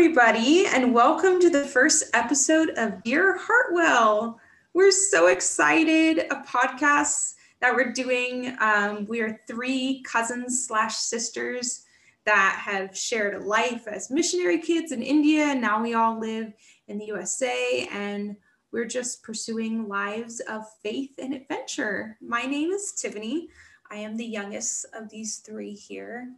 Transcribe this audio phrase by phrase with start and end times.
[0.00, 4.40] Everybody, and welcome to the first episode of Dear Hartwell.
[4.72, 6.20] We're so excited.
[6.30, 8.56] A podcast that we're doing.
[8.60, 11.84] Um, we are three cousins slash sisters
[12.24, 16.54] that have shared a life as missionary kids in India, and now we all live
[16.88, 18.36] in the USA, and
[18.72, 22.16] we're just pursuing lives of faith and adventure.
[22.22, 23.50] My name is Tiffany.
[23.90, 26.30] I am the youngest of these three here.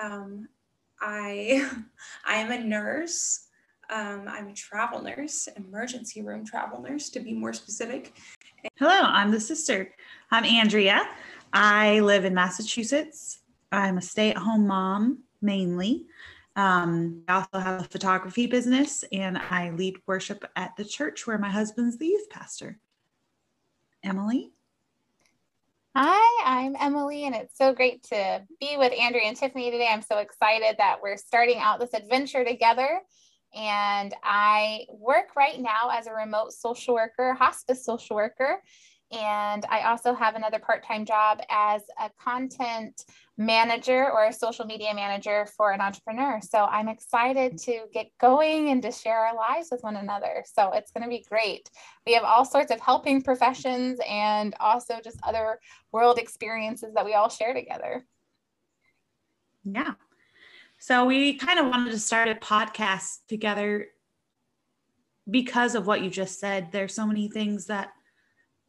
[0.00, 0.46] Um,
[1.00, 1.68] I
[2.26, 3.46] I am a nurse.
[3.90, 8.14] Um, I'm a travel nurse, emergency room travel nurse to be more specific.
[8.76, 9.94] Hello, I'm the sister.
[10.30, 11.08] I'm Andrea.
[11.54, 13.40] I live in Massachusetts.
[13.72, 16.06] I'm a stay-at-home mom mainly.
[16.54, 21.38] Um, I also have a photography business and I lead worship at the church where
[21.38, 22.80] my husband's the youth pastor.
[24.04, 24.52] Emily?
[26.00, 29.88] Hi, I'm Emily, and it's so great to be with Andrea and Tiffany today.
[29.90, 33.00] I'm so excited that we're starting out this adventure together.
[33.52, 38.62] And I work right now as a remote social worker, hospice social worker.
[39.10, 43.04] And I also have another part time job as a content
[43.38, 46.40] manager or a social media manager for an entrepreneur.
[46.42, 50.42] So I'm excited to get going and to share our lives with one another.
[50.44, 51.70] So it's going to be great.
[52.04, 55.60] We have all sorts of helping professions and also just other
[55.92, 58.04] world experiences that we all share together.
[59.64, 59.92] Yeah.
[60.78, 63.86] So we kind of wanted to start a podcast together
[65.30, 66.72] because of what you just said.
[66.72, 67.90] There's so many things that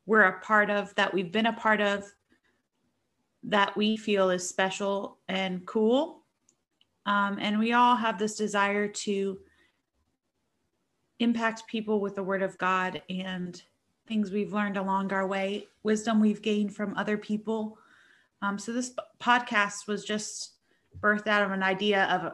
[0.06, 2.03] we're a part of that we've been a part of
[3.43, 6.23] that we feel is special and cool.
[7.05, 9.39] Um, and we all have this desire to
[11.19, 13.61] impact people with the word of God and
[14.07, 17.78] things we've learned along our way, wisdom we've gained from other people.
[18.41, 20.53] Um, so this podcast was just
[20.99, 22.33] birthed out of an idea of,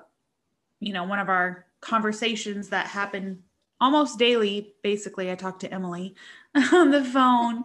[0.80, 3.44] you know, one of our conversations that happen
[3.82, 4.74] almost daily.
[4.84, 6.16] Basically, I talked to Emily
[6.74, 7.64] on the phone.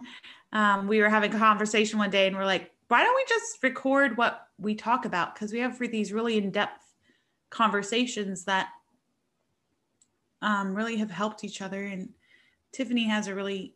[0.53, 3.63] Um, we were having a conversation one day and we're like, why don't we just
[3.63, 5.33] record what we talk about?
[5.33, 6.83] Because we have for these really in depth
[7.49, 8.67] conversations that
[10.41, 11.85] um, really have helped each other.
[11.85, 12.09] And
[12.73, 13.75] Tiffany has a really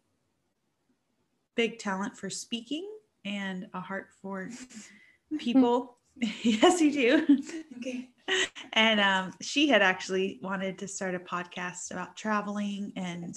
[1.55, 2.91] big talent for speaking
[3.23, 4.49] and a heart for
[5.39, 5.95] people.
[6.43, 7.39] yes, you do.
[7.77, 8.09] Okay.
[8.73, 13.33] And um, she had actually wanted to start a podcast about traveling and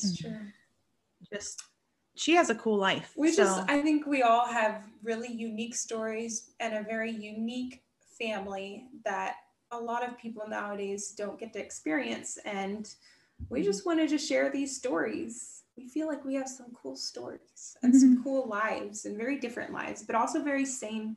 [1.32, 1.62] just
[2.18, 3.12] she has a cool life.
[3.16, 3.44] We so.
[3.44, 7.82] just, I think we all have really unique stories and a very unique
[8.18, 9.36] family that
[9.70, 12.38] a lot of people nowadays don't get to experience.
[12.44, 12.92] And
[13.48, 15.62] we just wanted to share these stories.
[15.76, 18.00] We feel like we have some cool stories and mm-hmm.
[18.00, 21.16] some cool lives and very different lives, but also very same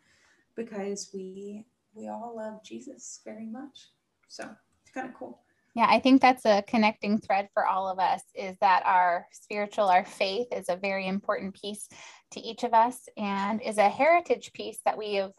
[0.56, 3.90] because we we all love Jesus very much.
[4.28, 4.50] So
[4.84, 5.40] it's kind of cool.
[5.74, 9.86] Yeah, I think that's a connecting thread for all of us is that our spiritual,
[9.86, 11.88] our faith is a very important piece
[12.32, 15.32] to each of us and is a heritage piece that we have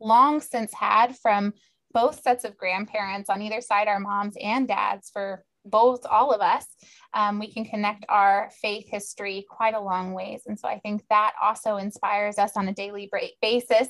[0.00, 1.52] long since had from
[1.92, 6.40] both sets of grandparents on either side, our moms and dads, for both all of
[6.40, 6.66] us.
[7.12, 10.42] Um, we can connect our faith history quite a long ways.
[10.46, 13.10] And so I think that also inspires us on a daily
[13.42, 13.88] basis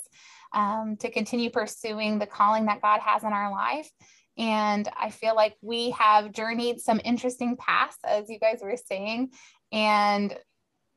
[0.52, 3.90] um, to continue pursuing the calling that God has in our life
[4.38, 9.32] and I feel like we have journeyed some interesting paths, as you guys were saying.
[9.72, 10.36] And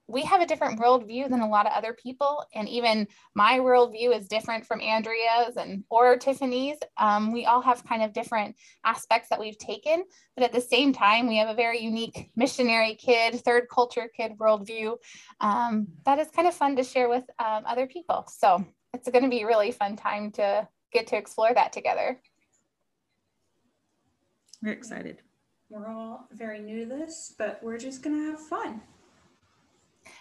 [0.07, 2.45] we have a different worldview than a lot of other people.
[2.53, 6.77] And even my worldview is different from Andrea's and or Tiffany's.
[6.97, 10.03] Um, we all have kind of different aspects that we've taken,
[10.35, 14.33] but at the same time, we have a very unique missionary kid, third culture kid
[14.37, 14.97] worldview
[15.39, 18.25] um, that is kind of fun to share with um, other people.
[18.27, 22.19] So it's going to be a really fun time to get to explore that together.
[24.63, 25.21] We're excited.
[25.69, 28.81] We're all very new to this, but we're just gonna have fun.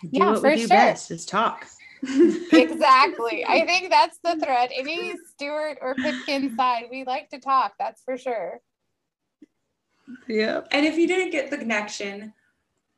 [0.03, 0.69] Do yeah, what we do sure.
[0.69, 1.67] best is talk.
[2.03, 3.45] exactly.
[3.47, 4.71] I think that's the thread.
[4.75, 8.61] Any Stewart or Pitkin side, we like to talk, that's for sure.
[10.27, 10.63] Yeah.
[10.73, 12.33] And if you didn't get the connection,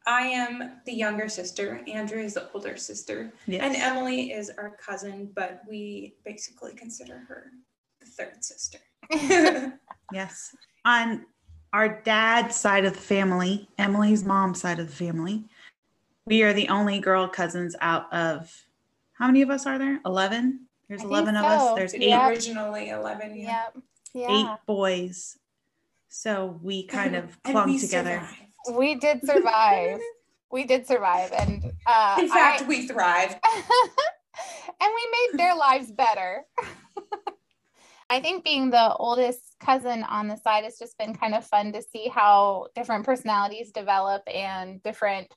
[0.07, 1.83] I am the younger sister.
[1.87, 3.35] Andrea is the older sister.
[3.47, 3.63] Yes.
[3.63, 7.51] And Emily is our cousin, but we basically consider her
[8.01, 8.79] the third sister.
[10.13, 10.57] yes.
[10.87, 11.27] On
[11.75, 15.43] our dad's side of the family, Emily's mom's side of the family,
[16.25, 18.65] we are the only girl cousins out of
[19.15, 20.01] how many of us are there?
[20.07, 20.61] 11?
[20.89, 21.75] There's I 11 of us.
[21.75, 22.03] There's eight.
[22.03, 22.31] Yep.
[22.31, 23.37] Originally 11.
[23.37, 23.65] Yeah.
[23.75, 23.83] Yep.
[24.15, 24.29] yeah.
[24.31, 25.37] Eight boys.
[26.09, 28.23] So we kind of clung we together.
[28.23, 28.79] Survived.
[28.79, 30.01] We did survive.
[30.53, 31.33] we did survive.
[31.33, 33.35] And uh, in fact, I, we thrived.
[34.81, 36.45] and we made their lives better.
[38.11, 41.73] I think being the oldest cousin on the side has just been kind of fun
[41.73, 45.33] to see how different personalities develop and different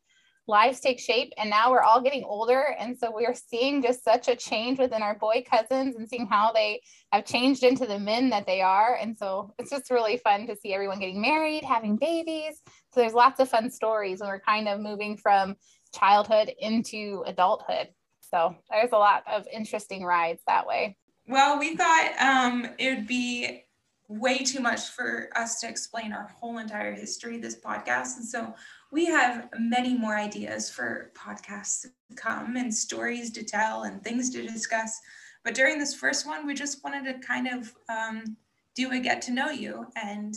[0.48, 1.34] lives take shape.
[1.38, 2.76] And now we're all getting older.
[2.80, 6.52] And so we're seeing just such a change within our boy cousins and seeing how
[6.54, 6.82] they
[7.12, 8.96] have changed into the men that they are.
[8.96, 12.62] And so it's just really fun to see everyone getting married, having babies.
[12.94, 15.56] So there's lots of fun stories when we're kind of moving from
[15.94, 17.90] childhood into adulthood.
[18.22, 20.98] So there's a lot of interesting rides that way.
[21.28, 23.66] Well, we thought um, it would be
[24.08, 28.16] way too much for us to explain our whole entire history this podcast.
[28.16, 28.56] And so
[28.92, 34.30] we have many more ideas for podcasts to come and stories to tell and things
[34.30, 35.02] to discuss.
[35.44, 38.38] But during this first one, we just wanted to kind of um,
[38.76, 39.88] do a get to know you.
[39.98, 40.34] And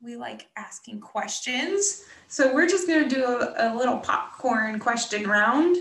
[0.00, 2.04] we like asking questions.
[2.28, 5.76] So we're just going to do a, a, little popcorn question round.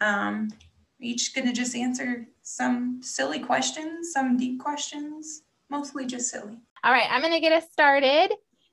[0.00, 0.50] Um,
[1.00, 2.26] each going to just answer
[2.56, 6.58] some silly questions, some deep questions, mostly just silly.
[6.82, 8.30] All right, I'm going to get us started.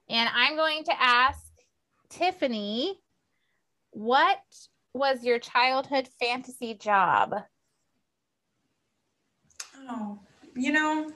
[0.09, 1.41] And I'm going to ask
[2.09, 2.99] Tiffany,
[3.91, 4.39] what
[4.93, 7.35] was your childhood fantasy job?
[9.89, 10.19] Oh,
[10.55, 11.11] you know,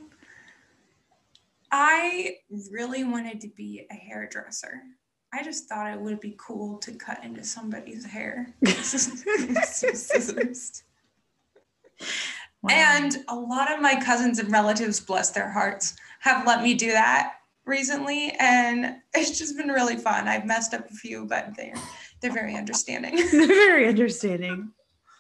[1.72, 2.36] I
[2.69, 4.81] really wanted to be a hairdresser.
[5.34, 8.54] I just thought it would be cool to cut into somebody's hair.
[12.68, 12.78] scissors.
[12.78, 12.98] Wow.
[12.98, 16.92] And a lot of my cousins and relatives, bless their hearts, have let me do
[16.92, 17.34] that
[17.66, 20.28] recently and it's just been really fun.
[20.28, 21.74] I've messed up a few, but they're
[22.22, 23.16] they're very understanding.
[23.31, 24.72] they're very understanding.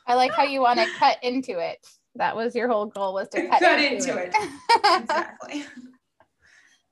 [0.07, 1.85] I like how you want to cut into it.
[2.15, 4.33] That was your whole goal was to cut, cut into, into, it.
[4.35, 5.01] it.
[5.01, 5.65] exactly.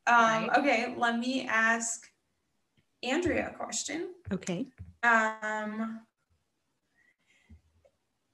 [0.08, 2.08] Um, okay, let me ask
[3.04, 4.14] Andrea a question.
[4.32, 4.68] Okay.
[5.04, 6.02] Um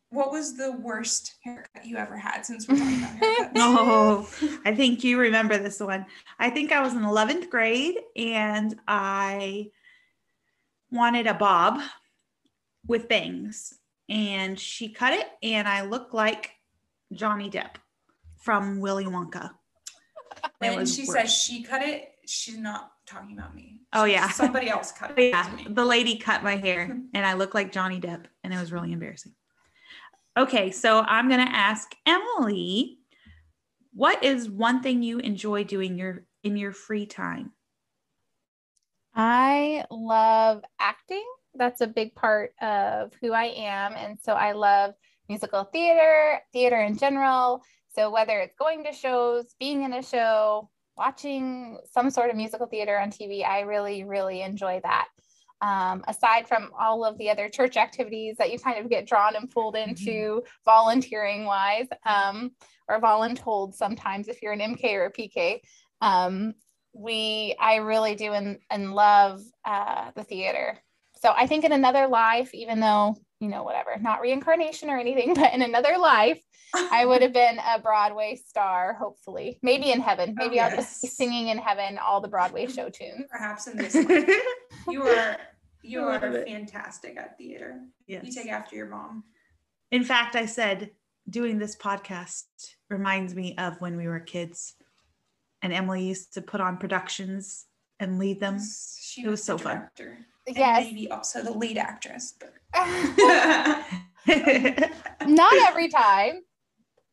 [0.09, 3.51] what was the worst haircut you ever had since we're talking about haircuts?
[3.55, 4.29] oh,
[4.65, 6.05] I think you remember this one.
[6.39, 9.71] I think I was in 11th grade and I
[10.91, 11.81] wanted a bob
[12.87, 13.73] with bangs
[14.07, 16.51] and she cut it and I looked like
[17.11, 17.75] Johnny Depp
[18.37, 19.51] from Willy Wonka.
[20.59, 21.13] When she worse.
[21.13, 23.81] says she cut it, she's not talking about me.
[23.93, 24.29] Oh yeah.
[24.29, 25.29] Somebody else cut it.
[25.29, 25.49] yeah.
[25.67, 28.91] The lady cut my hair and I looked like Johnny Depp and it was really
[28.91, 29.33] embarrassing.
[30.37, 32.99] Okay, so I'm going to ask Emily,
[33.93, 37.53] what is one thing you enjoy doing your in your free time?
[39.13, 41.23] I love acting.
[41.53, 44.93] That's a big part of who I am, and so I love
[45.29, 47.63] musical theater, theater in general.
[47.93, 52.67] So whether it's going to shows, being in a show, watching some sort of musical
[52.67, 55.07] theater on TV, I really really enjoy that
[55.61, 59.35] um, aside from all of the other church activities that you kind of get drawn
[59.35, 59.89] and pulled mm-hmm.
[59.89, 62.51] into volunteering wise um,
[62.87, 65.59] or voluntold sometimes if you're an mk or a pk
[66.01, 66.53] um,
[66.93, 70.77] we i really do and, and love uh, the theater
[71.21, 73.15] so i think in another life even though
[73.45, 76.41] you know whatever not reincarnation or anything but in another life
[76.91, 80.75] i would have been a broadway star hopefully maybe in heaven oh, maybe oh, i'll
[80.75, 84.29] just be singing in heaven all the broadway show tunes perhaps in this life
[84.89, 85.37] you are
[85.85, 87.79] you are fantastic at theater.
[88.07, 88.25] Yes.
[88.25, 89.23] You take after your mom.
[89.91, 90.91] In fact, I said
[91.29, 92.45] doing this podcast
[92.89, 94.75] reminds me of when we were kids
[95.61, 97.65] and Emily used to put on productions
[97.99, 98.59] and lead them.
[98.59, 99.87] She it was, was so fun.
[100.47, 100.85] Yes.
[100.85, 102.35] maybe also the lead actress.
[105.27, 106.41] Not every time.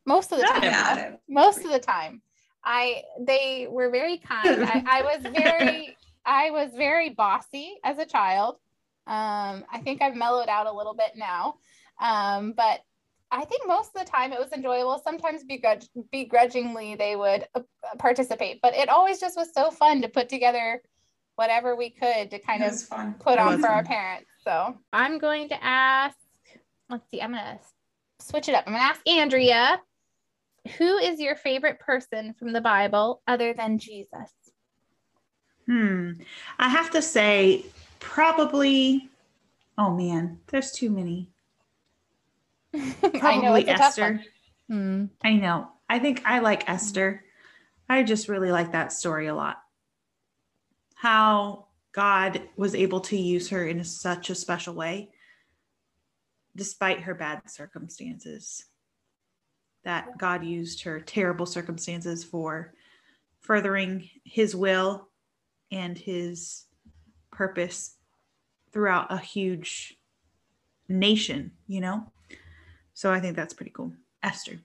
[0.06, 1.18] Most of the time.
[1.28, 2.22] Most of the time.
[2.64, 4.64] I they were very kind.
[4.64, 8.56] I, I was very I was very bossy as a child.
[9.06, 11.56] Um, I think I've mellowed out a little bit now.
[12.00, 12.80] Um, but
[13.32, 15.00] I think most of the time it was enjoyable.
[15.02, 17.62] Sometimes begrudg- begrudgingly they would uh,
[17.98, 20.82] participate, but it always just was so fun to put together
[21.36, 23.14] whatever we could to kind of fun.
[23.18, 23.70] put on for fun.
[23.70, 24.28] our parents.
[24.44, 26.16] So I'm going to ask,
[26.90, 27.58] let's see, I'm going to
[28.24, 28.64] switch it up.
[28.66, 29.80] I'm going to ask Andrea,
[30.78, 34.32] who is your favorite person from the Bible other than Jesus?
[35.66, 36.12] Hmm.
[36.58, 37.64] I have to say,
[38.00, 39.08] probably,
[39.78, 41.28] oh man, there's too many.
[43.18, 44.22] Probably know, Esther.
[44.68, 45.06] Hmm.
[45.22, 45.68] I know.
[45.88, 47.22] I think I like Esther.
[47.88, 49.61] I just really like that story a lot.
[51.02, 55.10] How God was able to use her in such a special way,
[56.54, 58.66] despite her bad circumstances.
[59.82, 62.74] That God used her terrible circumstances for
[63.40, 65.08] furthering his will
[65.72, 66.66] and his
[67.32, 67.96] purpose
[68.72, 69.98] throughout a huge
[70.88, 72.12] nation, you know?
[72.94, 73.92] So I think that's pretty cool.
[74.22, 74.60] Esther.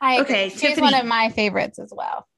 [0.00, 0.22] I agree.
[0.22, 0.82] Okay, She's Tiffany.
[0.82, 2.28] one of my favorites as well.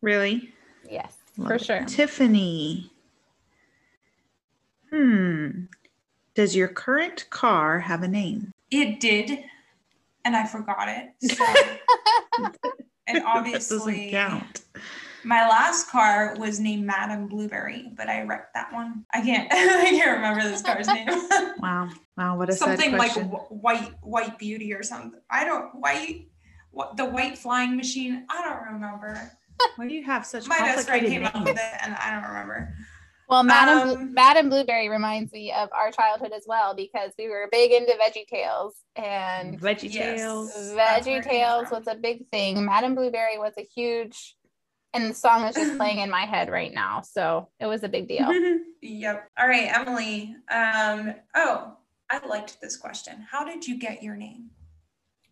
[0.00, 0.54] Really?
[0.90, 1.64] Yes, Love for it.
[1.64, 1.84] sure.
[1.84, 2.90] Tiffany.
[4.92, 5.64] Hmm.
[6.34, 8.52] Does your current car have a name?
[8.70, 9.44] It did,
[10.24, 11.10] and I forgot it.
[11.36, 11.44] So,
[13.06, 14.60] and that obviously, doesn't count.
[15.24, 19.04] my last car was named Madame Blueberry, but I wrecked that one.
[19.12, 19.48] I can't.
[19.52, 21.08] I can't remember this car's name.
[21.58, 21.88] Wow.
[22.16, 22.38] Wow.
[22.38, 23.30] What a sad something like question.
[23.30, 25.20] wh- white white beauty or something.
[25.28, 26.28] I don't white.
[26.70, 28.24] What the white flying machine?
[28.30, 29.32] I don't remember.
[29.76, 32.10] Why do you have such My best friend complicated came up with it, and I
[32.12, 32.74] don't remember.
[33.28, 37.28] Well, Madam Blu- Um, Madam Blueberry reminds me of our childhood as well because we
[37.28, 40.74] were big into Veggie Tales and Veggie Tales.
[40.74, 42.64] That's Veggie Tales was a big thing.
[42.64, 44.34] Madam Blueberry was a huge,
[44.94, 47.88] and the song is just playing in my head right now, so it was a
[47.88, 48.28] big deal.
[48.80, 49.30] Yep.
[49.38, 50.36] All right, Emily.
[50.50, 51.14] Um.
[51.34, 51.76] Oh,
[52.08, 53.26] I liked this question.
[53.28, 54.50] How did you get your name?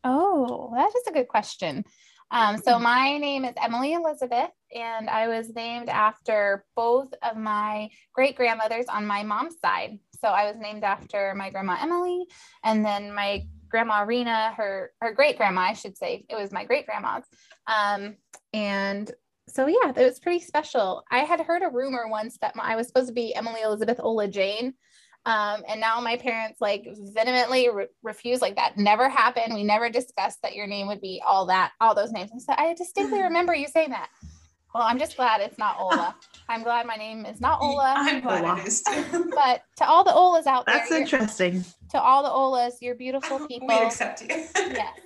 [0.05, 1.85] Oh, that is a good question.
[2.31, 7.89] Um, so my name is Emily Elizabeth, and I was named after both of my
[8.13, 9.99] great grandmothers on my mom's side.
[10.21, 12.27] So I was named after my grandma Emily,
[12.65, 16.65] and then my grandma Rena, her her great grandma, I should say, it was my
[16.65, 17.25] great grandma's.
[17.67, 18.17] Um,
[18.53, 19.11] and
[19.49, 21.05] so yeah, it was pretty special.
[21.11, 24.01] I had heard a rumor once that my, I was supposed to be Emily Elizabeth
[24.01, 24.75] Ola Jane,
[25.27, 29.53] um, and now my parents like vehemently re- refuse like that never happened.
[29.55, 32.31] We never discussed that your name would be all that, all those names.
[32.35, 34.09] I said, I distinctly remember you saying that.
[34.75, 36.15] Well, I'm just glad it's not Ola.
[36.49, 37.95] I'm glad my name is not Ola.
[37.97, 38.61] I'm glad Ola.
[38.61, 39.31] it is too.
[39.35, 41.65] But to all the Olas out there, That's interesting.
[41.91, 43.69] to all the Olas, you're beautiful people.
[43.69, 44.29] we accept you.
[44.31, 44.99] Yes.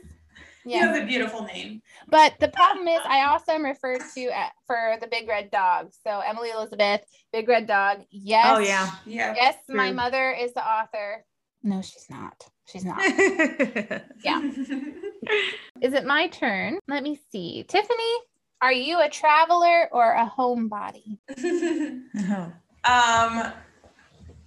[0.65, 1.83] You have a beautiful name.
[2.09, 5.93] But the problem is, I also am referred to at, for the big red dog.
[6.05, 7.01] So Emily Elizabeth,
[7.33, 8.05] big red dog.
[8.11, 8.47] Yes.
[8.49, 8.91] Oh yeah.
[9.07, 9.35] Yeah.
[9.35, 11.25] Yes, my mother is the author.
[11.63, 12.47] No, she's not.
[12.67, 13.01] She's not.
[14.25, 14.41] Yeah.
[15.83, 16.79] Is it my turn?
[16.89, 17.65] Let me see.
[17.69, 18.13] Tiffany,
[18.63, 21.19] are you a traveler or a homebody?
[22.29, 22.53] Oh.
[22.85, 23.53] um.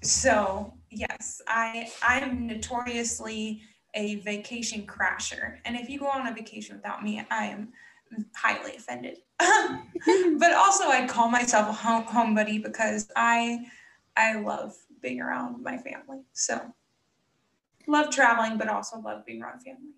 [0.01, 3.61] So yes, I I am notoriously
[3.95, 7.69] a vacation crasher, and if you go on a vacation without me, I am
[8.35, 9.19] highly offended.
[9.39, 13.65] but also, I call myself a home home buddy because I
[14.15, 16.21] I love being around my family.
[16.33, 16.73] So
[17.87, 19.91] love traveling, but also love being around family.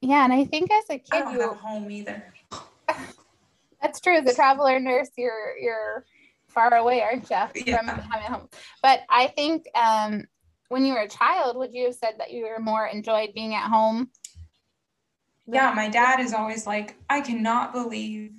[0.00, 2.22] Yeah, and I think as a kid, don't have a home either.
[3.82, 4.16] that's true.
[4.16, 6.04] As a traveler nurse, you're you're
[6.48, 7.78] far away, aren't you, Yeah.
[7.78, 8.48] from having home?
[8.82, 10.24] But I think um,
[10.68, 13.54] when you were a child, would you have said that you were more enjoyed being
[13.54, 14.10] at home?
[15.46, 18.32] Yeah, my dad is always like, I cannot believe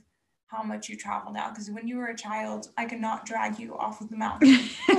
[0.48, 1.50] how much you travel now.
[1.50, 4.58] Because when you were a child, I could not drag you off of the mountain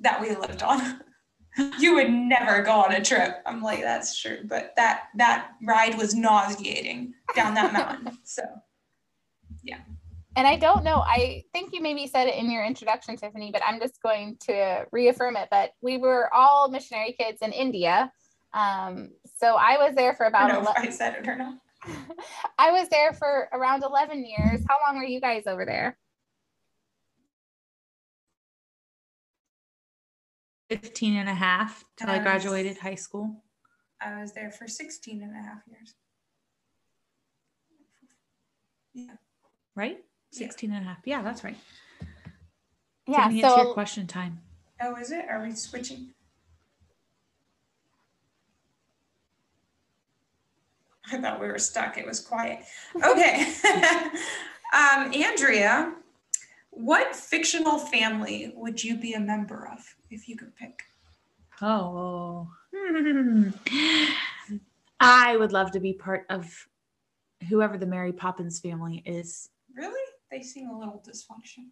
[0.00, 1.00] that we lived on.
[1.78, 3.42] you would never go on a trip.
[3.46, 4.40] I'm like, that's true.
[4.44, 8.18] But that that ride was nauseating down that mountain.
[8.24, 8.42] So
[10.36, 13.62] And I don't know, I think you maybe said it in your introduction, Tiffany, but
[13.66, 15.48] I'm just going to reaffirm it.
[15.50, 18.12] But we were all missionary kids in India.
[18.52, 21.26] Um, so I was there for I about don't know if 11, I said it
[21.26, 21.54] or not.
[22.58, 24.62] I was there for around 11 years.
[24.68, 25.96] How long were you guys over there?
[30.68, 32.24] 15 and a half till I Nice.
[32.24, 33.42] graduated high school.
[34.02, 35.94] I was there for 16 and a half years.
[38.92, 39.14] Yeah.
[39.74, 39.98] Right?
[40.32, 40.38] Yeah.
[40.38, 40.98] 16 and a half.
[41.04, 41.56] Yeah, that's right.
[43.06, 44.40] Yeah, Tiffany, it's your so question time.
[44.80, 45.26] Oh, is it?
[45.30, 46.12] Are we switching?
[51.12, 51.98] I thought we were stuck.
[51.98, 52.64] It was quiet.
[52.96, 53.54] Okay.
[54.72, 55.94] um, Andrea,
[56.70, 60.82] what fictional family would you be a member of if you could pick?
[61.62, 62.48] Oh.
[62.74, 63.50] Hmm.
[65.00, 66.68] I would love to be part of
[67.48, 69.50] whoever the Mary Poppins family is.
[69.74, 70.00] Really?
[70.36, 71.68] They seem a little dysfunction.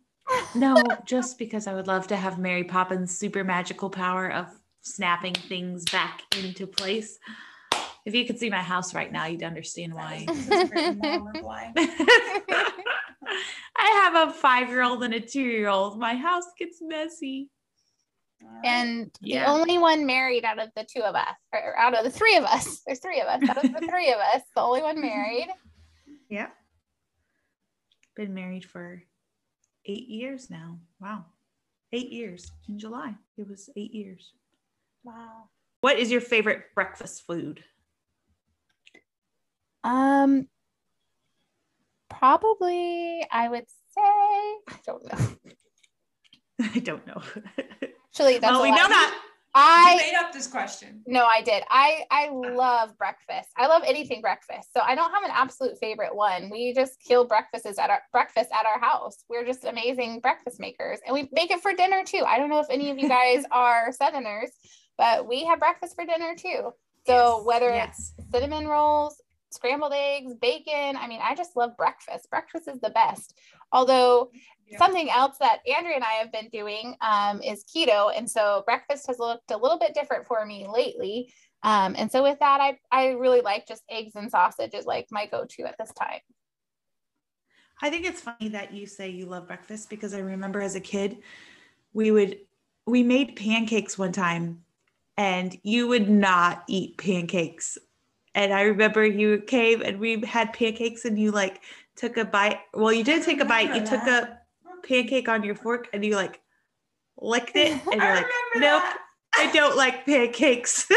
[0.54, 4.46] No, just because I would love to have Mary Poppins' super magical power of
[4.80, 7.18] snapping things back into place.
[8.06, 10.24] If you could see my house right now, you'd understand why.
[10.26, 11.72] That was- that was a very mom reply.
[13.76, 15.98] I have a five year old and a two year old.
[15.98, 17.50] My house gets messy.
[18.64, 19.44] And Yeah.
[19.44, 22.36] the only one married out of the two of us, or out of the three
[22.36, 25.02] of us, there's three of us, out of the three of us, the only one
[25.02, 25.48] married.
[26.30, 26.48] Yeah.
[28.16, 29.02] Been married for
[29.86, 30.78] eight years now.
[31.00, 31.24] Wow.
[31.92, 33.14] Eight years in July.
[33.36, 34.32] It was eight years.
[35.02, 35.48] Wow.
[35.80, 37.62] What is your favorite breakfast food?
[39.82, 40.48] Um,
[42.08, 45.52] probably I would say I don't know.
[46.74, 47.22] I don't know.
[48.10, 49.20] Actually, that's well, we know that
[49.54, 51.02] I made up this question.
[51.06, 51.62] No, I did.
[51.70, 53.48] I I love breakfast.
[53.56, 54.70] I love anything breakfast.
[54.72, 56.50] So I don't have an absolute favorite one.
[56.50, 59.24] We just kill breakfasts at our breakfast at our house.
[59.28, 62.22] We're just amazing breakfast makers, and we make it for dinner too.
[62.26, 64.50] I don't know if any of you guys are Southerners,
[64.98, 66.72] but we have breakfast for dinner too.
[67.06, 67.44] So Yes.
[67.46, 68.14] whether Yes.
[68.18, 69.20] it's cinnamon rolls,
[69.52, 72.28] scrambled eggs, bacon, I mean, I just love breakfast.
[72.30, 73.38] Breakfast is the best.
[73.74, 74.30] Although
[74.66, 74.78] Yeah.
[74.78, 79.06] something else that Andrea and I have been doing um, is keto, and so breakfast
[79.08, 81.34] has looked a little bit different for me lately.
[81.62, 85.06] Um, and so with that, I I really like just eggs and sausage is like
[85.10, 86.20] my go-to at this time.
[87.82, 90.80] I think it's funny that you say you love breakfast because I remember as a
[90.80, 91.18] kid,
[91.92, 92.38] we would
[92.86, 94.62] we made pancakes one time
[95.16, 97.78] and you would not eat pancakes.
[98.34, 101.62] And I remember you came and we had pancakes and you like
[101.96, 102.58] took a bite.
[102.72, 103.68] Well, you did take a bite.
[103.74, 104.38] You Remember took a
[104.86, 106.40] pancake on your fork and you like
[107.18, 108.98] licked it and you're like, nope, that.
[109.36, 110.86] I don't like pancakes.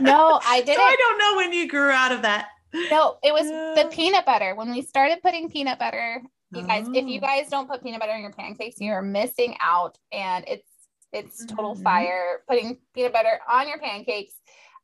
[0.00, 0.76] No, I didn't.
[0.76, 2.48] So I don't know when you grew out of that.
[2.90, 4.56] No, it was the peanut butter.
[4.56, 6.20] When we started putting peanut butter,
[6.50, 7.26] you guys, if you Oh.
[7.26, 9.96] guys don't put peanut butter in your pancakes, you're missing out.
[10.10, 10.68] And it's
[11.12, 11.84] it's total Mhm.
[11.84, 14.34] fire putting peanut butter on your pancakes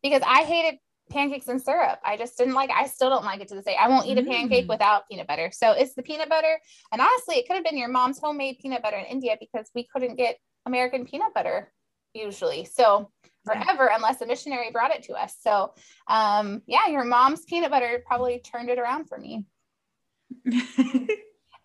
[0.01, 0.79] because I hated
[1.11, 1.99] pancakes and syrup.
[2.05, 3.77] I just didn't like I still don't like it to this day.
[3.77, 4.71] I won't eat a pancake Mm.
[4.71, 5.51] without peanut butter.
[5.53, 6.59] So it's the peanut butter.
[6.93, 9.87] And honestly, it could have been your mom's homemade peanut butter in India because we
[9.93, 11.73] couldn't get American peanut butter
[12.15, 12.65] usually.
[12.65, 13.11] So
[13.47, 13.65] Yeah.
[13.65, 15.37] forever unless a missionary brought it to us.
[15.41, 15.75] So
[16.07, 19.45] um yeah, your mom's peanut butter probably turned it around for me.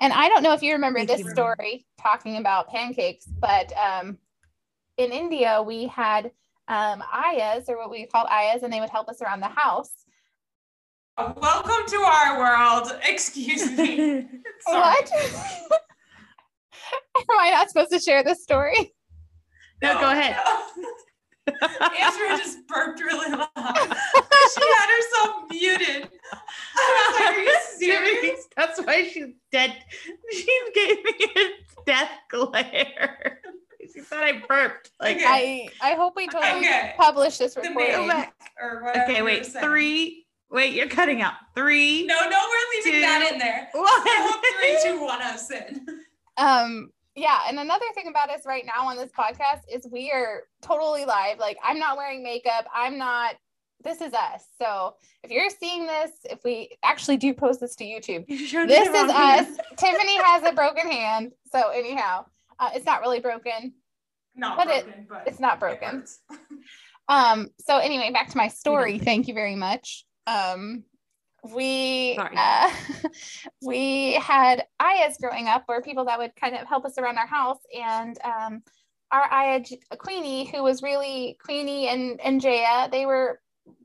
[0.01, 1.29] And I don't know if you remember Thank this you.
[1.31, 4.17] story talking about pancakes, but um,
[4.97, 6.31] in India we had
[6.67, 9.91] um, ayahs or what we called ayahs, and they would help us around the house.
[11.17, 12.91] Welcome to our world.
[13.07, 14.25] Excuse me.
[14.65, 15.11] What?
[17.17, 18.93] Am I not supposed to share this story?
[19.81, 20.37] No, go ahead.
[20.77, 20.89] no.
[21.47, 23.47] Andrea just burped really loud.
[23.55, 26.01] she had herself muted.
[26.01, 28.47] Like, Are you serious?
[28.57, 29.75] That's why she's dead.
[30.31, 33.39] She gave me a death glare.
[33.95, 34.91] She thought I burped.
[34.99, 35.69] Like, Okay.
[35.81, 36.93] I I hope we totally Okay.
[36.97, 38.11] publish this The recording.
[38.61, 39.01] or whatever.
[39.09, 39.45] okay, wait.
[39.45, 40.25] Three.
[40.51, 41.33] Wait, you're cutting out.
[41.55, 42.05] Three.
[42.05, 43.69] No, no, we're leaving two, that in there.
[43.73, 43.85] one.
[43.87, 45.85] I three, two, one us in.
[46.37, 50.43] Um, yeah, and another thing about us right now on this podcast is we are
[50.61, 51.39] totally live.
[51.39, 52.65] Like I'm not wearing makeup.
[52.73, 53.35] I'm not.
[53.83, 54.45] This is us.
[54.59, 58.87] So if you're seeing this, if we actually do post this to YouTube, You this
[58.87, 59.47] is wrong us.
[59.77, 61.31] Tiffany has a broken hand.
[61.51, 62.25] So anyhow,
[62.59, 63.73] uh, it's not really broken.
[64.35, 65.99] Not But it- but It's not broken.
[65.99, 66.19] hurts.
[67.07, 68.97] Um, so anyway, back to my story.
[68.97, 70.05] Thank you very much.
[70.25, 70.83] Um,
[71.53, 72.71] we uh,
[73.61, 77.27] we had ayahs growing up, or people that would kind of help us around our
[77.27, 78.63] house, and um,
[79.11, 79.61] our ayah
[79.99, 83.39] Queenie, who was really Queenie and and Jaya, they were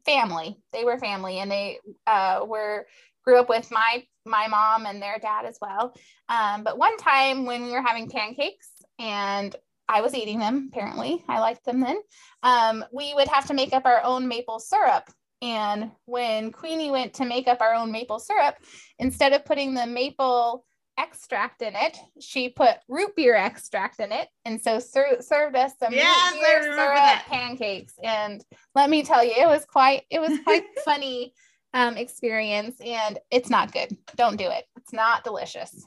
[0.06, 0.56] family.
[0.72, 2.86] They were family, and they uh, were
[3.22, 5.94] grew up with my my mom and their dad as well.
[6.30, 9.54] Um, but one time when we were having pancakes and
[9.90, 11.98] I was eating them, apparently I liked them then
[12.42, 15.04] um, we would have to make up our own maple syrup.
[15.42, 18.56] And when Queenie went to make up our own maple syrup,
[18.98, 20.64] instead of putting the maple
[20.98, 24.28] extract in it, she put root beer extract in it.
[24.44, 27.24] And so ser- served us some Yes, root beer syrup that.
[27.26, 27.94] pancakes.
[28.02, 31.32] And let me tell you, it was quite, it was quite funny
[31.72, 32.78] um, experience.
[32.84, 33.96] And it's not good.
[34.16, 34.64] Don't do it.
[34.76, 35.86] It's not delicious.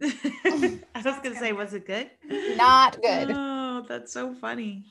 [0.02, 2.10] I was gonna say, was it good?
[2.56, 3.30] Not good.
[3.34, 4.84] Oh, that's so funny.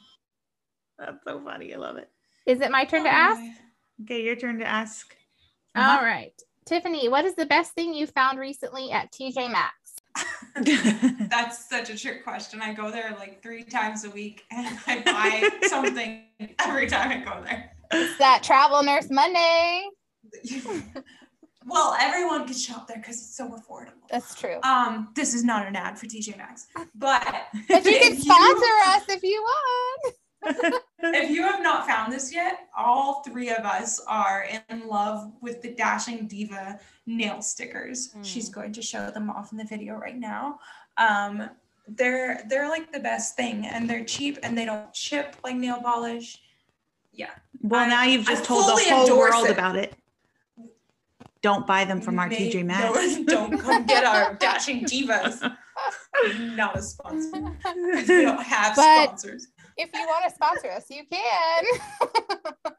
[0.98, 1.74] That's so funny.
[1.74, 2.10] I love it.
[2.46, 3.42] Is it my turn to ask?
[4.04, 5.16] Okay, your turn to ask.
[5.76, 6.06] All Uh-huh.
[6.06, 6.42] right.
[6.66, 9.78] Tiffany, what is the best thing you found recently at TJ Maxx?
[11.30, 12.62] That's such a trick question.
[12.62, 16.24] I go there like three times a week and I buy something
[16.60, 17.72] every time I go there.
[17.92, 19.84] It's that Travel Nurse Monday.
[21.66, 24.08] Well, everyone can shop there because it's so affordable.
[24.10, 24.60] That's true.
[24.64, 27.24] Um, this is not an ad for TJ Maxx, but
[27.70, 30.16] But you can if sponsor us if you want.
[31.06, 35.62] If you have not found this yet, all three of us are in love with
[35.62, 38.14] the Dashing Diva nail stickers.
[38.14, 38.24] Mm.
[38.24, 40.60] She's going to show them off in the video right now.
[40.96, 41.50] Um,
[41.90, 45.82] they're they're like the best thing, and they're cheap, and they don't chip like nail
[45.82, 46.42] polish.
[47.12, 49.52] Yeah, well, I- now you've just I told the whole world it.
[49.52, 49.94] about it.
[51.44, 53.18] Don't buy them from our May- TJ Maxx.
[53.20, 55.42] No, don't come get our Dashing Divas.
[56.56, 57.42] Not a sponsor.
[57.94, 59.48] We don't have But- sponsors.
[59.78, 61.64] if you want to sponsor us, you can.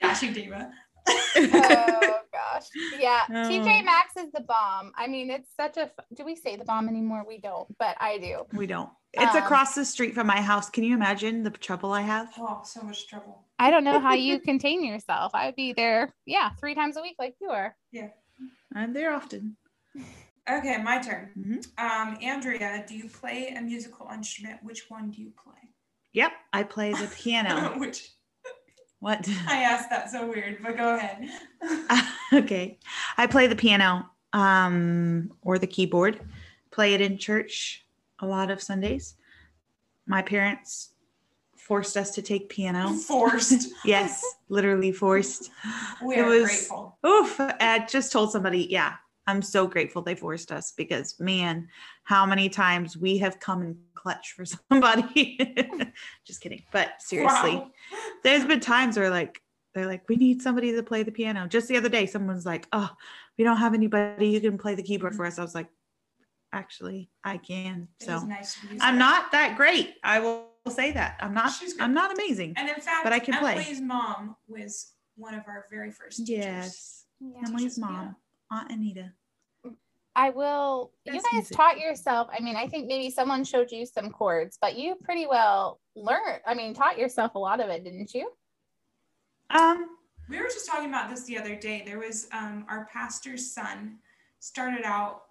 [0.00, 0.70] Dashing Diva.
[1.08, 2.64] oh gosh.
[2.98, 3.22] Yeah.
[3.28, 3.32] Oh.
[3.32, 4.92] TJ Maxx is the bomb.
[4.96, 7.24] I mean, it's such a f- do we say the bomb anymore?
[7.26, 8.44] We don't, but I do.
[8.52, 8.90] We don't.
[9.12, 10.68] It's Um, across the street from my house.
[10.68, 12.28] Can you imagine the trouble I have?
[12.38, 13.45] Oh, so much trouble.
[13.58, 15.34] I don't know how you contain yourself.
[15.34, 17.76] I would be there, yeah, three times a week like you are.
[17.92, 18.08] Yeah.
[18.74, 19.56] I'm there often.
[20.48, 21.30] Okay, my turn.
[21.36, 21.66] Mhm.
[21.78, 24.60] Um, Andrea, do you play a musical instrument?
[24.62, 25.70] Which one do you play?
[26.12, 27.78] Yep, I play the piano.
[27.78, 28.10] Which
[29.00, 29.28] what?
[29.48, 31.28] I asked that so weird, but go ahead.
[32.32, 32.78] okay.
[33.16, 36.20] I play the piano um, or the keyboard.
[36.70, 37.86] Play it in church
[38.20, 39.14] a lot of Sundays.
[40.06, 40.90] My parents
[41.66, 42.92] forced us to take piano.
[42.94, 43.72] Forced.
[43.84, 45.50] Yes, literally forced.
[46.04, 46.98] We It are was- grateful.
[47.04, 47.36] Oof.
[47.40, 48.94] I just told somebody, yeah,
[49.26, 51.68] I'm so grateful they forced us because, man,
[52.04, 55.38] how many times we have come in clutch for somebody.
[56.24, 56.62] just kidding.
[56.70, 57.70] But seriously, Wow.
[58.22, 59.42] there's been times where like
[59.74, 61.46] they're like, we need somebody to play the piano.
[61.48, 62.90] Just the other day, someone's like, oh,
[63.36, 65.38] we don't have anybody who can play the keyboard for us.
[65.38, 65.66] I was like,
[66.52, 67.88] actually, I can.
[68.00, 69.94] It So nice I'm not that great.
[70.04, 71.16] I will say that.
[71.20, 71.52] I'm not.
[71.52, 71.74] She's.
[71.80, 72.54] I'm not amazing.
[72.56, 73.52] And in fact, but I can play.
[73.52, 76.36] Emily's mom was one of our very first teachers.
[76.44, 77.38] Yes, Yeah.
[77.46, 77.84] Emily's Teachers, yeah.
[77.86, 78.16] mom,
[78.50, 79.12] Aunt Anita.
[80.14, 80.92] I will.
[81.04, 81.56] You guys music.
[81.56, 82.28] taught yourself.
[82.32, 86.40] I mean, I think maybe someone showed you some chords, but you pretty well learned.
[86.46, 88.30] I mean, taught yourself a lot of it, didn't you?
[89.50, 89.90] Um,
[90.28, 91.82] We were just talking about this the other day.
[91.84, 93.98] There was um, our pastor's son
[94.40, 95.24] started out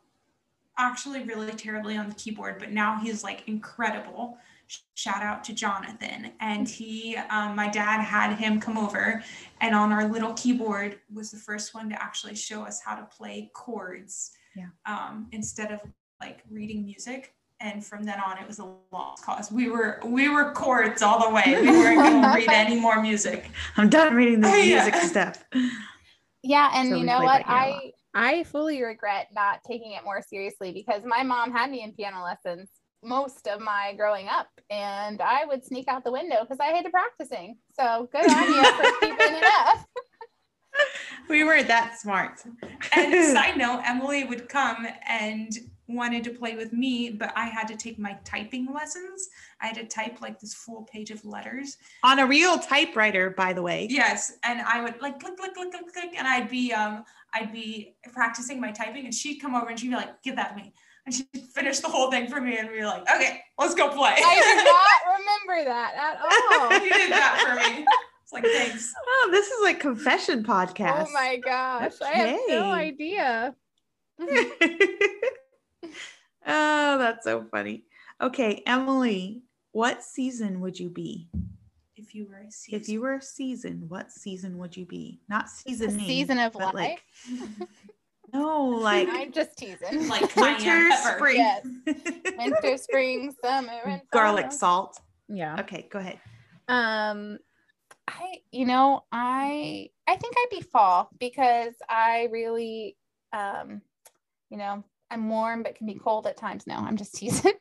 [0.78, 4.38] actually really terribly on the keyboard, but now he's like incredible.
[4.68, 6.32] Sh- Shout out to Jonathan.
[6.40, 9.24] And he, um, my dad had him come over,
[9.62, 13.04] and on our little keyboard was the first one to actually show us how to
[13.06, 14.68] play chords Yeah.
[14.86, 15.80] um, instead of
[16.22, 17.34] like reading music.
[17.62, 19.52] And from then on, it was a lost cause.
[19.52, 21.44] We were we were chords all the way.
[21.62, 23.50] We weren't going to read any more music.
[23.78, 24.84] I'm done reading the Oh, yeah.
[24.84, 25.44] music stuff.
[26.44, 27.46] Yeah, and So you know what?
[27.46, 27.82] that here a lot.
[28.14, 31.94] I I fully regret not taking it more seriously because my mom had me in
[31.94, 32.70] piano lessons
[33.06, 36.92] most of my growing up, and I would sneak out the window because I hated
[36.92, 37.58] practicing.
[37.80, 39.86] So good on you for keeping it up.
[41.30, 42.44] We weren't that smart.
[42.96, 45.52] And side note, Emily would come and
[45.88, 49.30] wanted to play with me, but I had to take my typing lessons.
[49.62, 51.78] I had to type like this full page of letters.
[52.04, 53.88] On a real typewriter, by the way.
[53.90, 57.52] Yes, and I would like click, click, click, click, click, and I'd be um I'd
[57.52, 60.56] be practicing my typing, and she'd come over and she'd be like, "Give that to
[60.56, 60.74] me,"
[61.06, 64.16] and she'd finish the whole thing for me, and be like, "Okay, let's go play."
[64.18, 64.26] I do
[64.66, 66.74] not remember that at all.
[66.84, 67.86] you did that for me.
[68.24, 68.94] It's like thanks.
[69.08, 71.06] Oh, this is like confession podcast.
[71.08, 73.56] Oh my gosh, I have no idea.
[74.20, 74.50] oh,
[76.46, 77.84] that's so funny.
[78.20, 81.28] Okay, Emily, what season would you be?
[81.98, 82.82] If you were a season.
[82.82, 85.22] If you were a season, what season would you be?
[85.30, 85.98] Not season.
[86.00, 86.74] season of life.
[86.74, 87.04] like
[88.36, 90.08] no, like I'm just teasing.
[90.08, 91.66] like winter, spring, Yes.
[92.38, 94.52] Winter, spring, summer, and garlic fall.
[94.52, 95.00] salt.
[95.28, 95.60] Yeah.
[95.62, 96.20] Okay, go ahead.
[96.68, 97.40] Um,
[98.08, 102.98] I, you know, I, I think I'd be fall because I really,
[103.34, 103.82] um,
[104.50, 106.68] you know, I'm warm but can be cold at times.
[106.68, 107.54] No, I'm just teasing.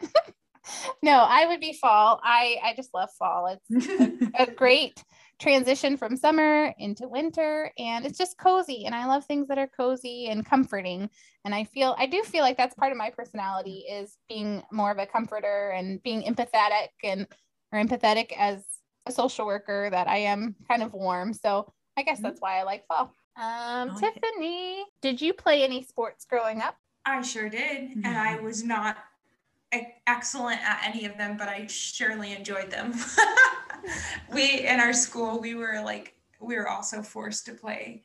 [1.03, 2.21] no, I would be fall.
[2.23, 3.59] I, I just love fall.
[3.71, 5.03] It's a great
[5.41, 9.69] transition from summer into winter and it's just cozy and i love things that are
[9.69, 11.11] cozy and comforting.
[11.45, 14.91] And i feel i do feel like that's part of my personality is being more
[14.91, 17.27] of a comforter and being empathetic and
[17.73, 18.65] or empathetic as
[19.07, 21.35] a social worker that i am kind of warm.
[21.35, 23.11] So i guess that's why i like fall.
[23.37, 24.23] Um I like it.
[24.23, 26.77] tiffany did you play any sports growing up?
[27.05, 28.97] I sure did, and I was not
[30.07, 32.93] excellent at any of them, but I surely enjoyed them.
[34.33, 38.03] we in our school, we were like we were also forced to play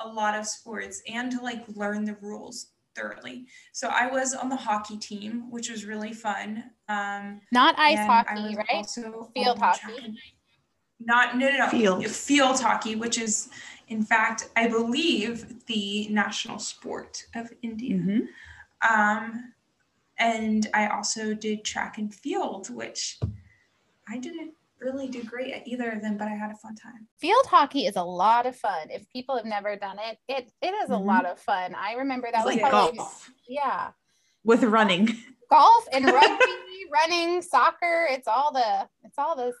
[0.00, 3.46] a lot of sports and to like learn the rules thoroughly.
[3.72, 6.64] So I was on the hockey team, which was really fun.
[6.88, 9.78] Um, not ice hockey right also Field hockey.
[9.80, 10.10] track
[11.00, 12.06] Not no no no Field.
[12.06, 13.48] field hockey, which is
[13.88, 17.96] in fact I believe the national sport of India.
[17.96, 18.26] Mhm.
[18.88, 19.52] Um,
[20.18, 23.18] and I also did track and field, which
[24.08, 27.06] I didn't really do great at either of them, but I had a fun time.
[27.20, 30.74] field hockey is a lot of fun if people have never done it it it
[30.82, 31.04] is a Mhm.
[31.06, 33.92] lot of fun i remember that It's was like probably golf yeah
[34.44, 35.06] with running.
[35.48, 36.52] golf and rugby,
[36.92, 38.08] running, soccer.
[38.10, 39.52] It's all the it's all the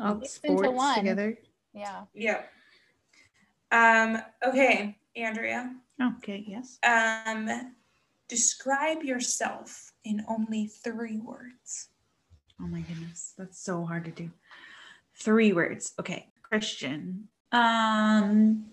[0.00, 0.98] All the mixed into sports one.
[0.98, 1.38] together.
[1.74, 2.04] Yeah.
[2.14, 2.42] Yeah.
[3.72, 5.74] Um, okay, Andrea.
[6.00, 6.78] Okay, yes.
[6.84, 7.72] Um,
[8.32, 11.88] describe yourself in only three words.
[12.58, 14.30] Oh my goodness, that's so hard to do.
[15.20, 15.92] Three words.
[16.00, 17.28] Okay, Christian.
[17.52, 18.64] Um,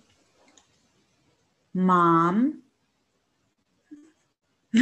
[1.73, 2.61] mom.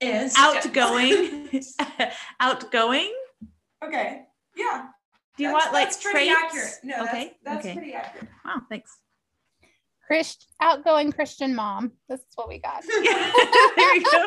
[0.00, 1.48] Is outgoing.
[2.40, 3.14] outgoing.
[3.84, 4.22] Okay.
[4.56, 4.88] Yeah.
[5.36, 6.40] Do you That's- want like that's pretty traits?
[6.44, 6.74] accurate?
[6.82, 7.36] No, okay.
[7.44, 7.74] that's, that's okay.
[7.76, 8.28] pretty accurate.
[8.44, 8.98] Wow, thanks.
[10.06, 11.92] Christ, outgoing Christian mom.
[12.08, 12.82] This is what we got.
[13.76, 14.26] there you go.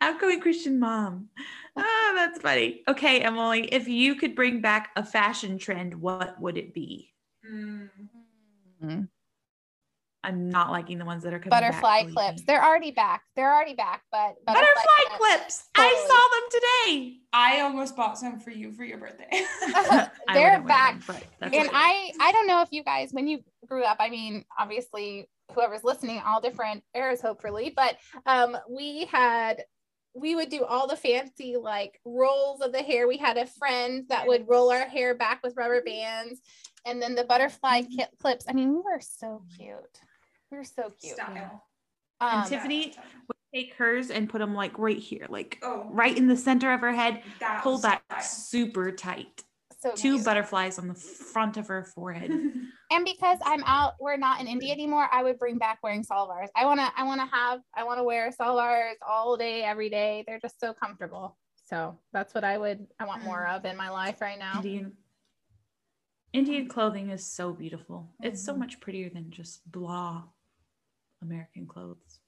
[0.00, 1.28] Outgoing Christian mom.
[1.76, 2.82] Ah, that's funny.
[2.88, 7.12] Okay, Emily, if you could bring back a fashion trend, what would it be?
[7.50, 9.08] Mm.
[10.26, 12.38] I'm not liking the ones that are coming Butterfly believe clips.
[12.40, 12.44] me.
[12.48, 13.22] They're already back.
[13.36, 15.64] They're already back, but Butterfly clips.
[15.76, 16.08] I Totally.
[16.08, 16.60] saw them
[16.90, 17.16] today.
[17.32, 19.28] I almost bought some for you for your birthday.
[20.34, 21.06] They're back.
[21.06, 21.68] them, and okay.
[21.72, 25.84] I I don't know if you guys when you grew up, I mean, obviously whoever's
[25.84, 29.62] listening, all different eras, hopefully, but um we had
[30.14, 33.06] we would do all the fancy like rolls of the hair.
[33.06, 36.40] We had a friend that would roll our hair back with rubber bands
[36.84, 38.00] and then the butterfly Mm-hmm.
[38.20, 38.46] clips.
[38.48, 40.00] I mean, we were so cute.
[40.56, 41.16] We were so cute.
[41.16, 41.62] Style.
[42.18, 42.94] Um, And Tiffany-
[43.28, 46.72] would take hers and put them like right here, like Oh, right in the center
[46.72, 48.22] of her head, that pull was back style.
[48.22, 49.44] super tight.
[49.78, 50.24] so Two cute.
[50.24, 52.30] butterflies on the front of her forehead.
[52.90, 55.06] and because I'm out, we're not in India anymore.
[55.12, 56.48] I would bring back wearing salwars.
[56.56, 60.24] I wanna, I wanna have, I wanna wear salwars all day, every day.
[60.26, 61.36] They're just so comfortable.
[61.66, 64.54] So that's what I would, I want more of in my life right now.
[64.56, 64.96] Indian
[66.32, 68.10] Indian clothing is so beautiful.
[68.22, 68.58] It's so Mhm.
[68.58, 70.24] much prettier than just blah
[71.22, 72.20] American clothes.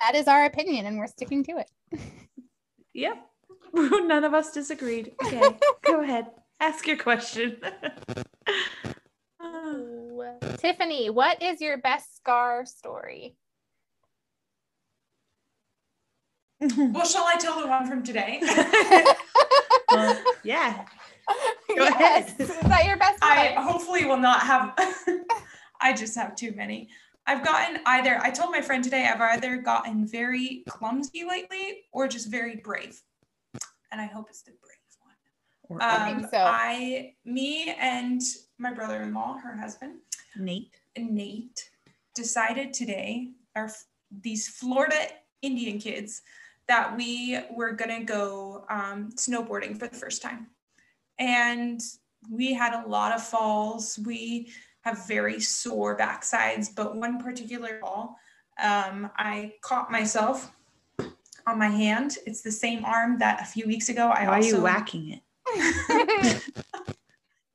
[0.00, 1.70] That is our opinion, and we're sticking to it.
[2.94, 3.30] Yep.
[3.74, 5.12] None of us disagreed.
[5.24, 5.40] Okay,
[5.84, 6.26] go ahead.
[6.58, 7.58] Ask your question.
[9.40, 9.74] Ah.
[10.56, 13.36] Tiffany, what is your best scar story?
[16.60, 18.40] well, shall I tell the one from today?
[19.92, 20.84] Well, yeah.
[21.68, 22.30] Go yes.
[22.30, 22.40] ahead.
[22.40, 24.74] Is that your best I hopefully will not have.
[25.80, 26.88] I just have too many.
[27.28, 28.18] I've gotten either.
[28.22, 33.02] I told my friend today I've either gotten very clumsy lately or just very brave,
[33.92, 35.14] and I hope it's the brave one.
[35.68, 36.38] Or I Um, think so.
[36.38, 38.22] I, me, and
[38.56, 40.00] my brother-in-law, her husband,
[40.36, 40.74] Nate.
[40.96, 41.70] Nate,
[42.14, 43.70] decided today, our
[44.10, 45.08] these Florida
[45.42, 46.22] Indian kids,
[46.66, 50.46] that we were gonna go um, snowboarding for the first time,
[51.18, 51.82] and
[52.30, 53.98] we had a lot of falls.
[53.98, 54.50] We
[54.82, 58.18] have very sore backsides, but one particular fall,
[58.62, 60.50] um, I caught myself
[61.46, 62.18] on my hand.
[62.26, 65.22] It's the same arm that a few weeks ago I Why are you whacking it?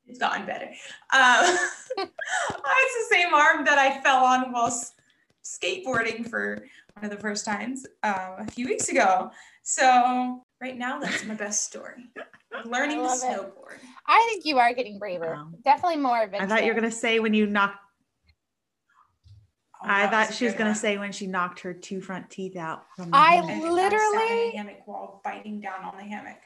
[0.08, 0.68] it's gotten better.
[1.14, 1.58] Um,
[1.98, 4.74] it's the same arm that I fell on while
[5.44, 9.32] skateboarding for one of the first times um, a few weeks ago.
[9.64, 12.06] So right now, that's my best story.
[12.66, 13.26] Learning to love it.
[13.26, 13.78] snowboard.
[14.08, 15.34] I think you are getting braver.
[15.36, 15.50] Wow.
[15.66, 16.52] Definitely more adventurous.
[16.52, 17.78] I thought you were gonna say when you knocked.
[19.76, 20.76] Oh, I thought a she was gonna one.
[20.76, 23.50] say when she knocked her two front teeth out from the I hammock.
[23.50, 26.38] And I sat in a literally- hammock while biting down on the hammock.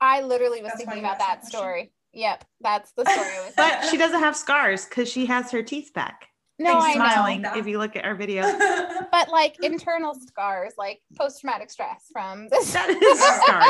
[0.00, 1.58] I literally was That's thinking about that that question?
[1.58, 1.92] story.
[2.12, 3.26] Yep, that's the story.
[3.28, 6.28] I was But she doesn't have scars because she has her teeth back.
[6.58, 7.04] No, I Thanks, know.
[7.04, 7.42] Smiling.
[7.42, 7.56] know.
[7.56, 8.42] If you look at our video,
[9.12, 12.72] But like internal scars, like post traumatic stress from this.
[12.72, 13.62] that is a scar.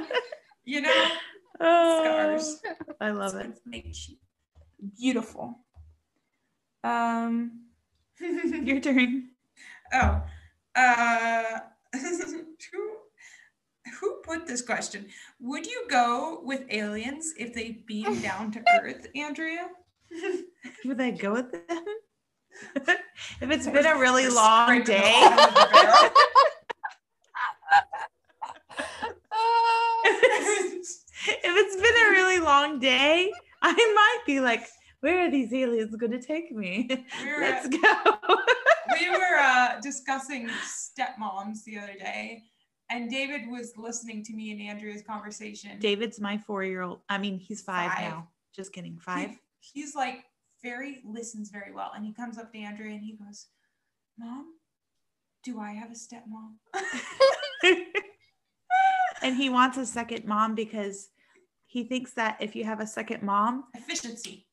[0.00, 0.06] Wow.
[0.64, 1.06] you know,
[1.60, 2.62] Oh, scars.
[3.00, 3.48] I love it.
[3.48, 4.16] what makes you
[4.98, 5.60] beautiful.
[6.84, 7.62] Um.
[8.20, 9.28] Your turn.
[9.92, 10.22] Oh,
[10.74, 11.42] uh,
[11.92, 12.90] who,
[14.00, 15.06] who put this question?
[15.40, 19.68] Would you go with aliens if they beam down to Earth, Andrea?
[20.84, 21.84] Would I go with them?
[23.40, 25.12] if it's been a really long day,
[31.28, 34.66] if it's been a really long day, I might be like,
[35.00, 36.88] where are these aliens going to take me?
[37.22, 37.78] We were, Let's go.
[39.00, 42.44] we were uh, discussing stepmoms the other day,
[42.90, 45.78] and David was listening to me and Andrea's conversation.
[45.78, 47.00] David's my four year old.
[47.08, 48.00] I mean, he's five, Five.
[48.00, 48.28] now.
[48.54, 48.98] Just kidding.
[48.98, 49.36] Five.
[49.72, 50.24] He- he's like
[50.62, 53.46] very listens very well, and he comes up to Andrea and he goes,
[54.18, 54.46] "Mom,
[55.44, 56.56] do I have a stepmom?"
[59.22, 61.08] and he wants a second mom because
[61.66, 64.46] he thinks that if you have a second mom, Efficiency,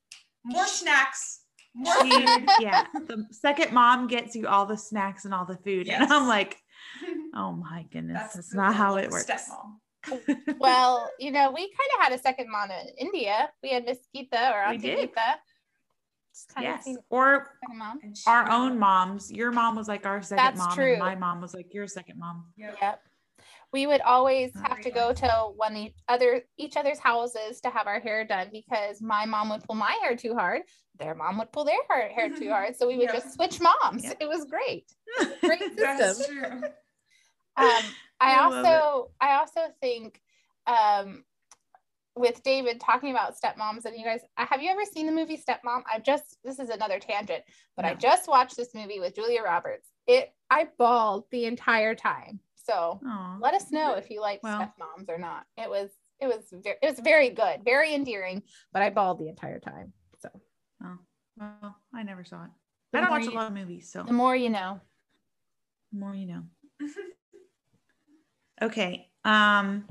[0.44, 1.40] more snacks,
[1.74, 2.48] more food.
[2.60, 5.86] yeah, the second mom gets you all the snacks and all the food.
[5.86, 6.00] Yes.
[6.02, 6.58] And I'm like,
[7.34, 9.26] oh my goodness, that's, the not how it works.
[9.26, 9.76] Stepmom.
[10.58, 13.50] Well, you know, we kind of had a second mom in India.
[13.62, 15.12] We had Miss Geeta or We Auntie did.
[15.12, 15.34] Geeta.
[16.52, 16.86] Kind yes.
[16.88, 18.00] of Or mom.
[18.26, 19.30] Our own moms.
[19.30, 20.92] Your mom was like our second That's mom, true.
[20.92, 22.46] and my mom was like your second mom.
[22.56, 22.76] Yep.
[22.82, 23.00] Yep.
[23.72, 27.70] we would always Oh, have to go to one e- other each other's houses to
[27.70, 30.62] have our hair done because my mom would pull my hair too hard
[30.98, 33.14] their mom would pull their hair, hair too hard so we would Yeah.
[33.14, 34.16] just switch moms Yep.
[34.20, 34.86] it was great
[35.40, 36.62] great That's system true.
[37.56, 37.66] Um,
[38.20, 40.20] I, I also I also think
[40.66, 41.24] um,
[42.16, 45.82] with David talking about stepmoms and you guys have you ever seen the movie Stepmom?
[45.92, 47.42] I've just this is another tangent,
[47.76, 49.88] but I just watched this movie with Julia Roberts.
[50.06, 52.40] It I bawled the entire time.
[52.54, 53.38] So Aw.
[53.40, 54.58] let us know if you like Well.
[54.60, 55.44] stepmoms or not.
[55.56, 55.90] It was
[56.20, 59.92] it was very, it was very good, very endearing, but I bawled the entire time.
[60.18, 60.28] So
[60.84, 60.98] Oh,
[61.36, 62.50] well, I never saw it.
[62.92, 64.80] The I don't watch a lot of movies, so the more you know.
[65.92, 66.42] the more you know.
[68.62, 69.08] Okay.
[69.24, 69.86] Um.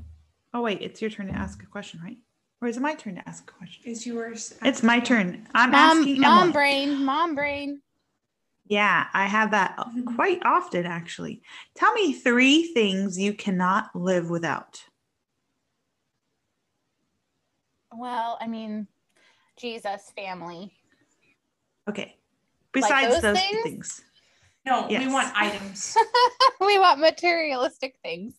[0.53, 2.17] Oh wait, it's your turn to ask a question, right?
[2.61, 3.83] Or is it my turn to ask a question?
[3.85, 4.53] Is yours?
[4.63, 5.47] It's my turn.
[5.53, 6.53] I'm Mom, asking mom Emily.
[6.53, 7.81] brain, mom brain.
[8.65, 9.77] Yeah, I have that
[10.15, 11.41] quite often actually.
[11.75, 14.81] Tell me three things you cannot live without.
[17.91, 18.87] Well, I mean,
[19.57, 20.73] Jesus, family.
[21.89, 22.15] Okay.
[22.71, 23.63] Besides those those things?
[23.63, 24.01] things.
[24.65, 25.97] No, we want items.
[26.61, 28.35] we want materialistic things.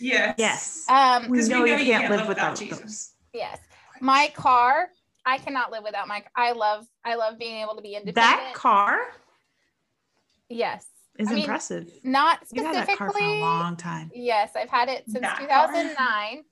[0.00, 0.34] Yes.
[0.38, 0.84] Yes.
[0.88, 3.14] Um, We Because know you can't live without Jesus.
[3.32, 3.58] yes.
[4.00, 4.88] My car,
[5.26, 6.22] I cannot live without my.
[6.36, 8.14] I love, I love being able to be independent.
[8.14, 8.98] That car
[10.48, 10.86] yes,
[11.18, 11.90] is I mean, impressive.
[12.04, 13.40] not You've had that car for a specifically.
[13.40, 14.10] long time.
[14.14, 16.44] Yes, I've had it since That 2009.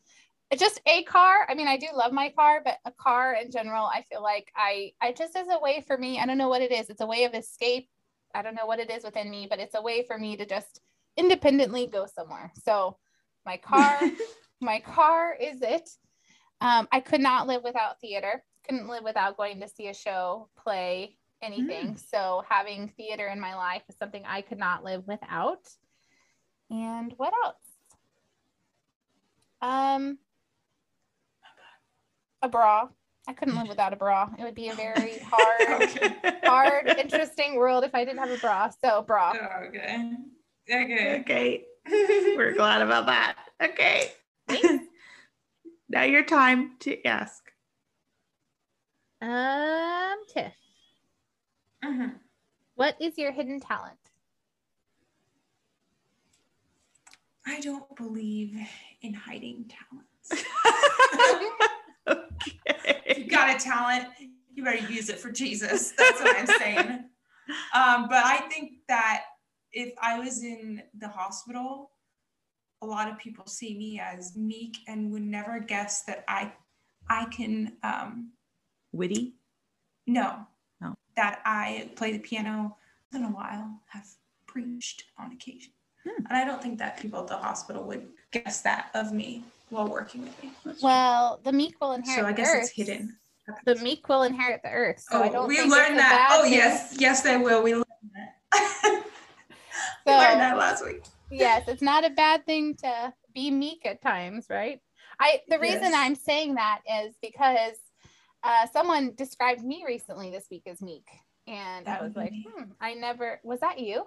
[0.51, 1.47] It's just a car.
[1.49, 4.53] I mean, I do love my car, but a car in general, I feel like
[4.55, 6.21] I, I just as a way for me.
[6.21, 6.89] I don't know what it is.
[6.89, 7.89] It's a way of escape.
[8.33, 10.47] I don't know what it is within me, but it's a way for me to
[10.47, 10.81] just
[11.17, 12.53] independently go somewhere.
[12.65, 12.97] So,
[13.47, 13.99] my car,
[14.61, 15.89] my car is it.
[16.61, 18.43] Um, I could not live without theater.
[18.69, 21.97] Couldn't live without going to see a show, play, anything.
[21.97, 25.61] So having theater in my life is something I could not live without.
[26.71, 27.57] And what else?
[29.63, 30.19] Um,
[32.43, 32.89] a bra.
[33.29, 34.31] I couldn't live without a bra.
[34.39, 36.15] It would be a very hard, Okay.
[36.45, 38.71] hard, interesting world if I didn't have a bra.
[38.85, 39.33] So bra.
[39.69, 40.07] Okay.
[40.71, 41.21] Okay.
[41.21, 41.65] Okay.
[42.37, 43.37] We're glad about that.
[43.62, 44.12] Okay.
[45.88, 47.42] now your time to ask.
[49.20, 50.53] Um, Tiff,
[51.85, 52.14] Mhm.
[52.75, 53.99] what is your hidden talent?
[57.46, 58.57] I don't believe
[59.03, 60.44] in hiding talents.
[61.29, 61.49] okay.
[63.07, 63.31] If you okay.
[63.31, 64.07] got a talent,
[64.55, 65.92] you better use it for Jesus.
[65.92, 66.88] That's what I'm saying.
[67.75, 69.22] Um, but I think that
[69.77, 71.91] if I was in the hospital,
[72.83, 76.53] a lot of people see me as meek and would never guess that I,
[77.11, 78.31] I can um,
[78.93, 79.35] Witty.
[80.07, 80.47] know
[80.81, 80.95] No.
[81.17, 82.77] that I play the piano
[83.12, 84.07] once in a while, have
[84.47, 85.73] preached on occasion.
[86.05, 86.25] Hmm.
[86.29, 89.89] And I don't think that people at the hospital would guess that of me while
[89.89, 90.53] working with me.
[90.83, 92.21] Well, the meek will inherit.
[92.21, 92.62] So I the guess earth.
[92.62, 93.17] it's hidden.
[93.67, 95.05] The meek will inherit the earth.
[95.09, 96.29] So I oh, don't we learned that.
[96.33, 96.97] Oh, yes.
[96.99, 97.62] Yes, they will.
[97.62, 97.85] We learned
[98.15, 99.03] that.
[100.07, 101.03] we So- learned that last week.
[101.31, 104.81] Yes, it's not a bad thing to be meek at times, right?
[105.21, 105.95] I the reason Yes.
[105.95, 107.77] I'm saying that is because
[108.43, 111.07] uh, someone described me recently this week as meek,
[111.47, 114.07] and That I was like, hmm, I never was that you?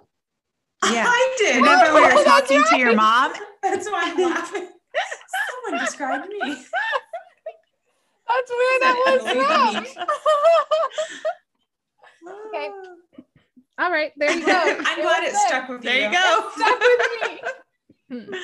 [0.84, 1.04] Yeah.
[1.06, 1.56] I did.
[1.56, 3.32] Remember we were That's talking to your mom?
[3.62, 4.68] That's why I'm laughing.
[5.64, 6.38] Someone described me.
[8.28, 10.06] That's where that was Emily from.
[12.52, 12.68] Okay.
[13.80, 14.52] All right, there you go.
[14.84, 16.00] I'm glad it stuck with There you.
[16.00, 16.50] There you go.
[16.56, 17.40] Stuck with me.
[18.10, 18.34] Hmm.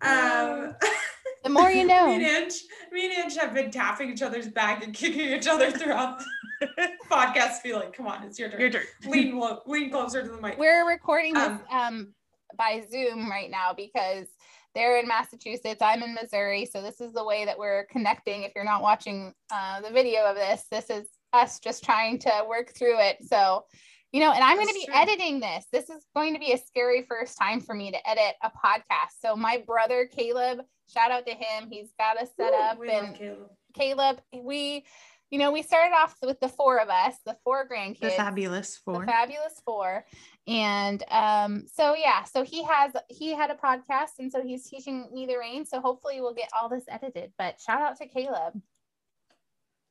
[0.00, 0.74] Um,
[1.44, 2.06] The more you know.
[2.06, 2.54] me and Ange,
[2.90, 6.22] me and Ange have been tapping each other's back and kicking each other throughout
[6.58, 7.62] the podcast.
[7.62, 8.60] Be like, come on, it's your turn.
[8.62, 8.82] Your turn.
[9.06, 10.56] lean, lo- lean closer to the mic.
[10.58, 12.14] We're recording this Um, um,
[12.56, 14.28] by Zoom right now because
[14.74, 15.82] they're in Massachusetts.
[15.82, 16.64] I'm in Missouri.
[16.64, 18.44] So this is the way that we're connecting.
[18.44, 22.30] If you're not watching uh, the video of this, this is us just trying to
[22.48, 23.18] work through it.
[23.28, 23.66] So,
[24.14, 24.94] you know, and I'm going to be true.
[24.94, 25.66] editing this.
[25.72, 29.18] This is going to be a scary first time for me to edit a podcast.
[29.20, 31.68] So my brother Caleb, shout out to him.
[31.68, 33.50] He's got us set Woo, up and Caleb.
[33.74, 34.84] Caleb, we,
[35.32, 38.76] you know, we started off with the four of us, the four grandkids The fabulous
[38.76, 40.04] four, the fabulous four
[40.46, 45.08] and um so yeah so he has he had a podcast and so he's teaching
[45.10, 48.60] me the reins so hopefully we'll get all this edited but shout out to caleb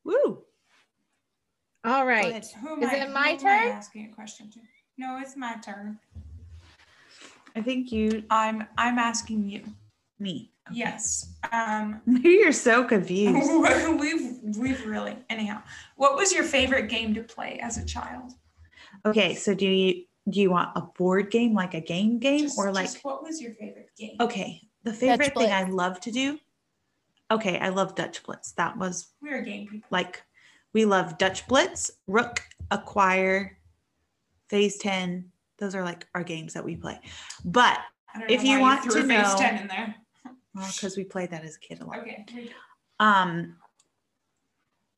[0.04, 0.44] Woo.
[1.84, 2.46] All right.
[2.62, 3.70] Who Is I, it who my turn?
[3.72, 4.60] asking a question to?
[4.98, 6.00] No, it's my turn.
[7.56, 9.64] I think you, I'm I'm asking you.
[10.20, 10.52] me.
[10.70, 10.80] Okay.
[10.80, 11.34] Yes.
[11.52, 13.50] Um, You're so confused.
[14.00, 15.62] we've we've really anyhow.
[15.98, 18.32] What was your favorite game to play as a child?
[19.06, 22.58] Okay, so do you do you want a board game like a game game Just-
[22.58, 24.16] or like just what was your favorite game?
[24.22, 26.40] okay, the favorite Dutch thing I love to do.
[27.30, 28.52] Okay, I love Dutch Blitz.
[28.54, 29.88] That was We're game people.
[29.92, 30.22] like
[30.74, 33.58] we love Dutch Blitz, Rook, Acquire,
[34.50, 35.32] Phase 10.
[35.60, 37.00] Those are like our games that we play.
[37.46, 37.80] But
[38.28, 39.96] if you want threw to phase know- 10 in there.
[40.56, 42.00] because we played that as a kid a lot.
[42.00, 42.26] Okay.
[43.00, 43.56] um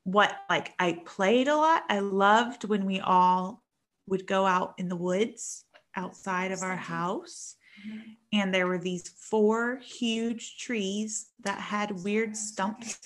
[0.03, 3.63] what like i played a lot i loved when we all
[4.07, 5.63] would go out in the woods
[5.95, 7.55] outside of our house
[7.87, 8.01] Mhm.
[8.33, 12.99] and there were these four huge trees that had weird stumps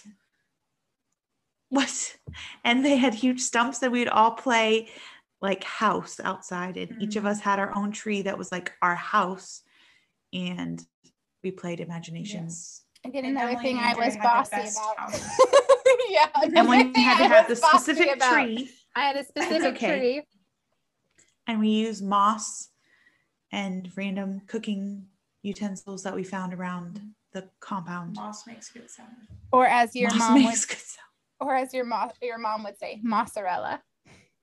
[1.70, 2.15] what
[2.63, 4.89] and they had huge stumps that we'd all play
[5.41, 7.28] like house outside and each of mm.
[7.28, 9.61] us had our own tree that was like our house
[10.34, 10.84] and
[11.43, 12.84] we played imagination Yes.
[13.05, 15.22] Again, And another Emily thing I was had bossy about.
[16.09, 16.28] yeah.
[16.43, 18.34] and when you had to have the specific about.
[18.34, 19.99] tree I had a specific okay.
[19.99, 20.24] tree.
[21.47, 22.70] and we used moss
[23.51, 25.05] and random cooking
[25.43, 27.01] utensils that we found around
[27.32, 28.15] the compound.
[28.15, 29.09] Moss makes good sound.
[29.51, 30.78] Or as your Moss mom would makes good
[31.40, 33.82] or as your mom your mom would say, mozzarella.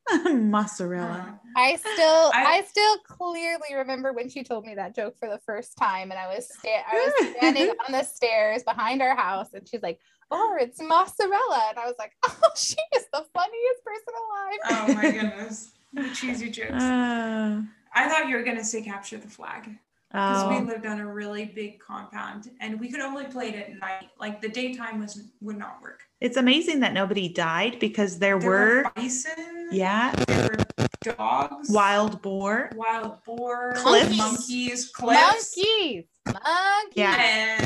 [0.24, 1.40] Mozzarella.
[1.56, 5.40] I still I, I- still clearly remember when she told me that joke for the
[5.44, 9.52] first time and I was sta- I was standing on the stairs behind our house
[9.52, 9.98] and she's like,
[10.30, 14.94] "Oh, it's mozzarella." And I was like, "Oh, she is the funniest person alive." oh
[14.94, 15.72] my goodness.
[15.92, 16.72] The cheesy jokes.
[16.74, 17.62] Uh,
[17.94, 19.70] I thought you were going to say capture the flag.
[20.10, 23.56] Because oh, we lived on a really big compound and we could only play it
[23.56, 24.08] at night.
[24.20, 26.00] Like the daytime was would not work.
[26.20, 29.68] it's amazing that nobody died because there, There were, were bison.
[29.72, 30.86] yeah, There were
[31.16, 31.70] dogs.
[31.70, 32.70] wild boar.
[32.76, 33.74] wild boar.
[33.78, 34.16] Cliffs.
[34.16, 34.90] Monkeys.
[34.90, 35.56] Cliffs.
[35.56, 36.04] Monkeys.
[36.26, 36.92] Monkeys.
[36.94, 37.14] Yeah,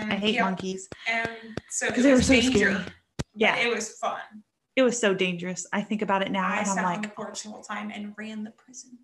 [0.01, 1.29] And, I hate yeah, monkeys And
[1.69, 2.51] so it because they were so danger.
[2.73, 2.85] scary.
[3.35, 4.19] Yeah, It was fun.
[4.77, 5.67] it was so dangerous.
[5.75, 7.91] I think about it now I and I'm sat on the porch the whole time
[7.95, 8.99] and ran the prison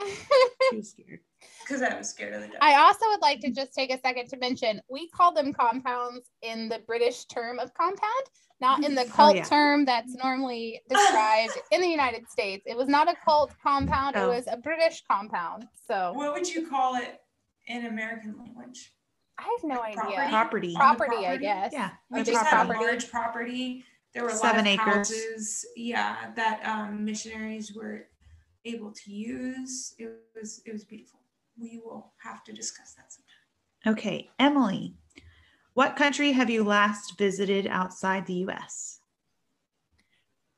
[0.00, 1.20] too scared.
[1.62, 2.58] because I was scared of the dark.
[2.62, 6.28] I also would like to just take a second to mention we call them compounds
[6.42, 8.24] in the British term of compound,
[8.60, 9.44] not in the cult yeah.
[9.44, 12.64] term that's normally described in the United States.
[12.66, 14.30] It was not a cult compound, Oh.
[14.30, 15.66] it was a British compound.
[15.86, 17.20] So what would you call it
[17.66, 18.92] in American language?
[19.38, 20.28] I have no Like idea.
[20.30, 20.74] Property.
[20.76, 21.72] Prop- Property, I guess.
[21.72, 22.84] Yeah, We just big had a property.
[22.86, 23.84] large property.
[24.14, 24.94] There were a Seven lot of acres.
[25.08, 28.06] houses, yeah, that um, missionaries were
[28.64, 29.94] able to use.
[29.98, 31.20] It was it was beautiful.
[31.58, 33.98] We will have to discuss that sometime.
[33.98, 34.94] Okay, Emily,
[35.74, 39.00] what country have you last visited outside the US?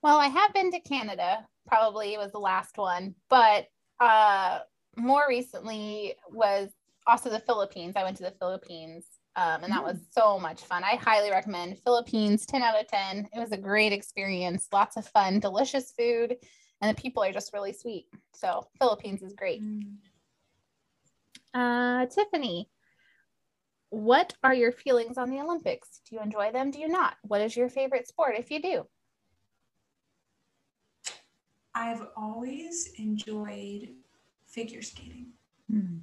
[0.03, 3.67] Well, I have been to Canada, probably was the last one, but
[4.01, 4.61] uh
[4.97, 6.71] more recently was
[7.07, 7.95] also the Philippines.
[7.97, 9.07] I went to the Philippines.
[9.37, 10.83] Um, and that was so much fun.
[10.83, 13.29] I highly recommend Philippines 10 out of 10.
[13.35, 16.37] It was a great experience, lots of fun, delicious food,
[16.87, 18.07] and the people are just really sweet.
[18.33, 19.63] So, Philippines is great.
[21.53, 22.69] Uh, Tiffany,
[23.91, 26.01] what are your feelings on the Olympics?
[26.09, 26.71] Do you enjoy them?
[26.71, 27.15] Do you not?
[27.23, 28.87] What is your favorite sport if you do?
[31.75, 33.89] I've always enjoyed
[34.47, 35.27] figure skating.
[35.71, 35.99] Hmm.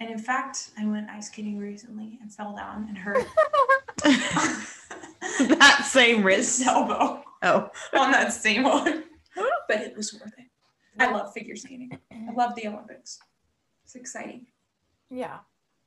[0.00, 3.24] And in fact, I went ice skating recently and fell down and hurt
[4.02, 6.66] that same wrist.
[6.66, 9.04] elbow Oh, on that same one.
[9.68, 10.46] But it was worth it.
[10.98, 11.90] I love figure skating.
[12.12, 13.18] I love the Olympics.
[13.84, 14.46] It's exciting.
[15.10, 15.38] Yeah.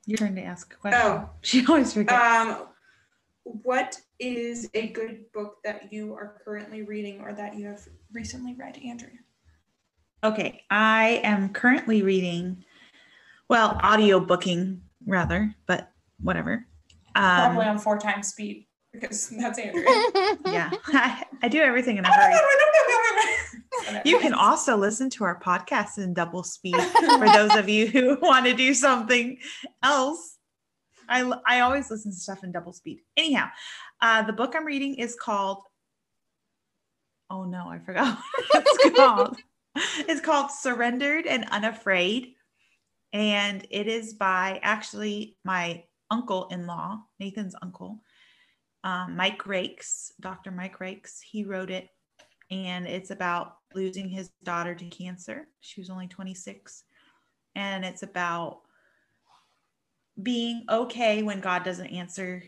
[0.06, 1.02] your turn to ask a question.
[1.04, 1.30] Oh.
[1.42, 2.14] She always forgets.
[2.22, 2.68] Um,
[3.44, 7.82] what is a good book that you are currently reading or that you have
[8.14, 9.12] recently read, Andrea?
[10.24, 12.64] okay, I am currently reading,
[13.50, 15.92] well, audio booking rather, but
[16.22, 16.66] whatever.
[17.16, 18.67] Probably Um, on four times speed
[19.00, 19.86] because that's Andrea.
[20.46, 22.36] yeah, I, I do everything in a hurry.
[24.04, 26.76] You can also listen to our podcast in double speed
[27.18, 29.38] for those of you who want to do something
[29.84, 30.38] else.
[31.10, 33.00] I, I always listen to stuff in double speed.
[33.16, 33.50] Anyhow,
[34.02, 35.64] uh, the book I'm reading is called,
[37.30, 38.18] oh no, I forgot
[38.52, 39.38] what it's called.
[39.76, 42.34] It's called Surrendered and Unafraid.
[43.14, 48.02] And it is by actually my uncle in law, Nathan's uncle,
[48.88, 50.50] um, Mike Rakes, Dr.
[50.50, 51.20] Mike Rakes.
[51.20, 51.90] He wrote it
[52.50, 55.50] and it's about losing his daughter to cancer.
[55.60, 56.86] She was only 26.
[57.54, 58.62] And it's about
[60.24, 62.42] being okay when God doesn't answer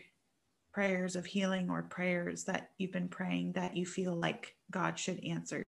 [0.72, 5.22] prayers of healing or prayers that you've been praying that you feel like God should
[5.22, 5.62] answer.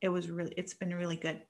[0.00, 1.42] It was really, it's been really good.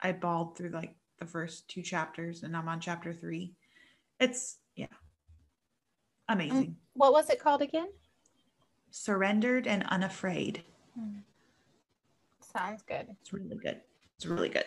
[0.00, 3.52] I bawled through like the first two chapters and I'm on chapter three.
[4.18, 4.56] It's,
[6.28, 6.76] amazing.
[6.94, 7.88] what was it called again?
[8.90, 10.62] Surrendered and unafraid.
[12.40, 13.06] Sounds good.
[13.20, 13.80] It's really good.
[14.16, 14.66] It's really good.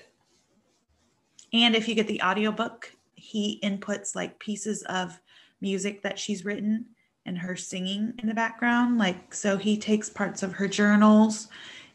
[1.54, 5.20] And if you get the audiobook, he inputs like pieces of
[5.62, 6.86] music that she's written
[7.26, 8.98] and her singing in the background.
[8.98, 11.48] Like, so he takes parts of her journals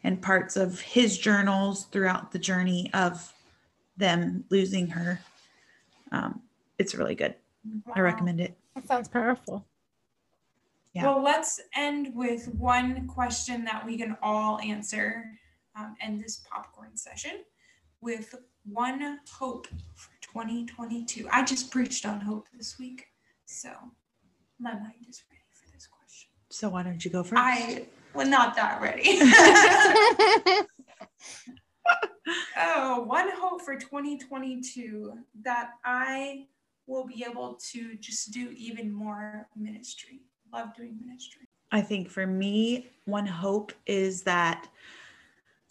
[0.03, 3.33] and parts of his journals throughout the journey of
[3.97, 5.19] them losing her.
[6.11, 6.41] Um,
[6.77, 7.35] it's really good.
[7.85, 7.93] Wow.
[7.95, 8.57] I recommend it.
[8.75, 9.65] That sounds powerful.
[10.93, 11.03] Yeah.
[11.05, 15.23] Well, let's end with one question that we can all answer
[15.77, 17.43] um, end this popcorn session
[18.01, 21.27] with one hope for 2022.
[21.31, 23.07] I just preached on hope this week,
[23.45, 23.69] so
[24.59, 26.29] my mind is ready for this question.
[26.49, 27.41] So why don't you go first?
[27.41, 29.19] I well, not that ready.
[32.57, 35.13] oh, one hope for 2022
[35.43, 36.47] that I
[36.91, 40.19] will be able to just do even more ministry.
[40.53, 41.47] Love doing ministry.
[41.71, 44.67] I think for me, one hope is that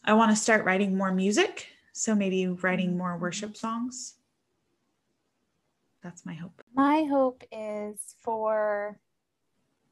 [0.05, 1.66] I want to start writing more music.
[1.93, 4.14] So maybe writing more worship songs.
[6.03, 6.62] That's my hope.
[6.75, 8.99] My hope is for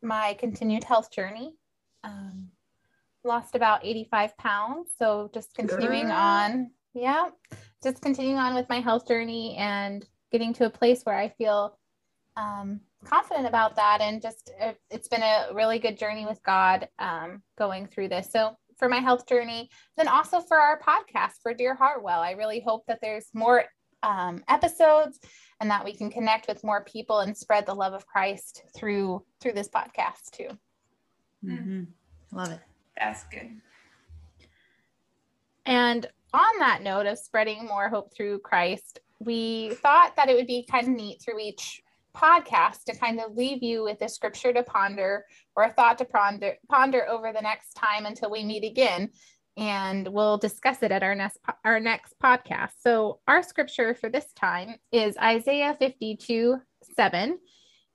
[0.01, 1.57] my continued health journey.
[2.03, 2.49] Um,
[3.24, 4.89] lost about 85 pounds.
[4.99, 6.16] So just continuing Girl.
[6.16, 6.70] on.
[6.95, 7.29] Yeah.
[7.83, 11.79] Just continuing on with my health journey and getting to a place where I feel
[12.37, 14.01] um, confident about that.
[14.01, 18.31] And just uh, it's been a really good journey with God um, going through this.
[18.31, 22.61] So for my health journey, then also for our podcast for Dear Hartwell, I really
[22.61, 23.64] hope that there's more
[24.03, 25.18] um, episodes
[25.61, 29.24] and that we can connect with more people and spread the love of Christ through
[29.41, 30.49] through this podcast too.
[31.45, 31.85] Mm-hmm.
[32.33, 32.61] Love it.
[32.97, 33.51] That's good.
[35.66, 40.47] And on that note of spreading more hope through Christ, we thought that it would
[40.47, 41.83] be kind of neat through each
[42.16, 46.05] podcast to kind of leave you with a scripture to ponder or a thought to
[46.05, 49.11] ponder ponder over the next time until we meet again
[49.59, 52.71] and we'll discuss it at our next our next podcast.
[52.81, 56.59] So our scripture for this time is Isaiah 52
[56.97, 57.39] 7.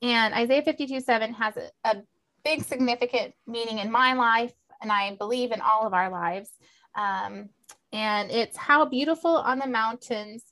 [0.02, 2.04] And Isaiah 52 7 has a, a
[2.44, 6.50] big significant meaning in my life, and I believe in all of our lives.
[6.96, 7.50] Um,
[7.94, 10.44] and it's how beautiful on the mountains,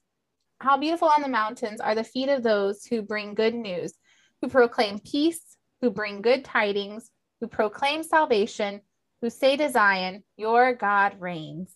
[0.62, 3.94] how beautiful on the mountains are the feet of those who bring good news,
[4.42, 7.10] who proclaim peace, who bring good tidings,
[7.40, 8.82] who proclaim salvation,
[9.22, 11.74] who say to Zion, Your God reigns.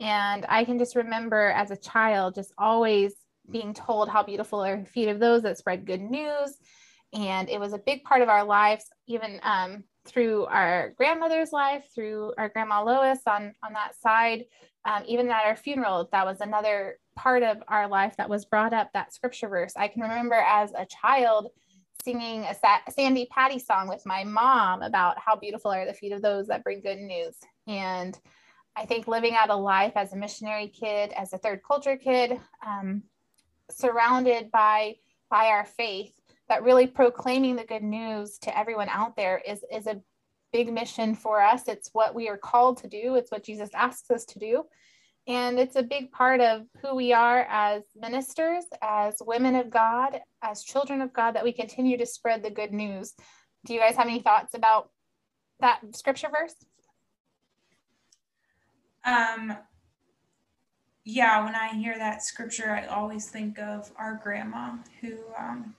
[0.00, 3.14] And I can just remember as a child just always
[3.48, 6.58] being told how beautiful are the feet of those that spread good news.
[7.12, 11.84] And it was a big part of our lives, even um, through our grandmother's life,
[11.94, 14.44] through our grandma Lois on, on that side,
[14.84, 18.72] um, even at our funeral, that was another part of our life that was brought
[18.72, 19.72] up, that scripture verse.
[19.76, 21.50] I can remember as a child
[22.02, 26.12] singing a Sa- Sandi Patty song with my mom about how beautiful are the feet
[26.12, 27.34] of those that bring good news.
[27.66, 28.16] And
[28.76, 32.38] I think living out a life as a missionary kid, as a third culture kid,
[32.64, 33.02] um,
[33.70, 34.96] surrounded by
[35.28, 36.12] by our faith,
[36.48, 40.00] that really proclaiming the good news to everyone out there is is a
[40.52, 41.66] big mission for us.
[41.66, 43.16] It's what we are called to do.
[43.16, 44.64] It's what Jesus asks us to do.
[45.28, 50.20] And it's a big part of who we are as ministers, as women of God,
[50.42, 53.14] as children of God, that we continue to spread the good news.
[53.64, 54.90] Do you guys have any thoughts about
[55.58, 56.54] that scripture verse?
[59.04, 59.56] Um,
[61.04, 65.74] yeah, when I hear that scripture, I always think of our grandma who um,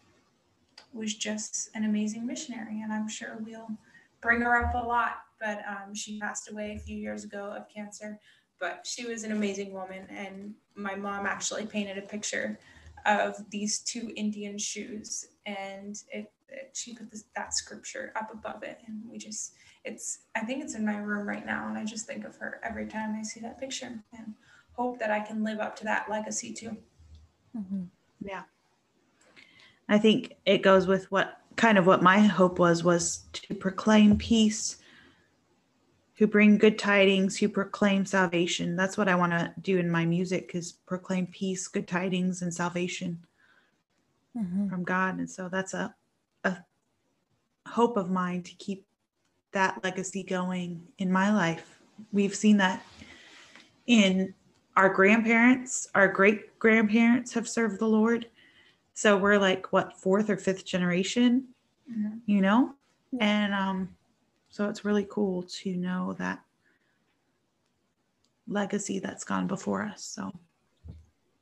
[0.94, 3.70] was just an amazing missionary, and I'm sure we'll
[4.22, 5.20] bring her up a lot.
[5.40, 8.20] But um, she passed away a few years ago of cancer.
[8.60, 12.60] But she was an amazing woman, and my mom actually painted a picture
[13.06, 18.64] of these two Indian shoes, and it, it she put this, that scripture up above
[18.64, 19.54] it, and we just
[19.86, 22.60] it's I think it's in my room right now, and I just think of her
[22.64, 24.34] every time I see that picture, and
[24.74, 26.78] hope that I can live up to that legacy too.
[27.58, 27.84] Mm-hmm.
[28.22, 28.44] Yeah.
[29.90, 34.18] I think it goes with what kind of what my hope was was to proclaim
[34.18, 34.78] peace,
[36.18, 38.76] who bring good tidings, who proclaim salvation.
[38.76, 42.54] That's what I want to do in my music is proclaim peace, good tidings and
[42.54, 43.20] salvation
[44.70, 45.18] from God.
[45.18, 45.94] And so that's a
[46.44, 46.58] a
[47.68, 48.86] hope of mine to keep
[49.52, 51.80] that legacy going in my life.
[52.12, 52.84] We've seen that
[53.88, 54.34] in
[54.76, 58.30] our grandparents, our great grandparents have served the Lord.
[58.94, 61.48] So we're like what fourth or fifth generation,
[61.92, 62.22] Mhm.
[62.26, 62.76] you know?
[63.12, 63.26] Yeah.
[63.26, 63.97] And um
[64.58, 66.40] so it's really cool to know that
[68.48, 70.04] legacy that's gone before us.
[70.04, 70.32] So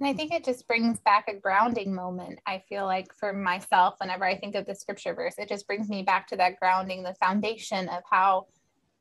[0.02, 2.40] And I think it just brings back a grounding moment.
[2.46, 5.88] I feel like for myself, whenever I think of the scripture verse, it just brings
[5.88, 8.48] me back to that grounding, the foundation of how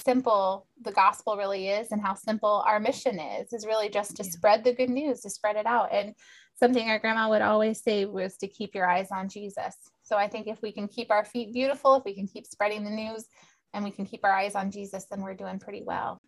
[0.05, 4.23] simple the gospel really is and how simple our mission is is really just to
[4.23, 4.31] yeah.
[4.31, 6.15] spread the good news to spread it out and
[6.57, 10.27] something our grandma would always say was to keep your eyes on jesus so i
[10.27, 13.27] think if we can keep our feet beautiful if we can keep spreading the news
[13.75, 16.20] and we can keep our eyes on jesus then we're doing pretty well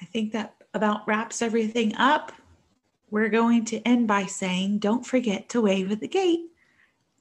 [0.00, 2.32] i think that about wraps everything up
[3.10, 6.50] we're going to end by saying don't forget to wave at the gate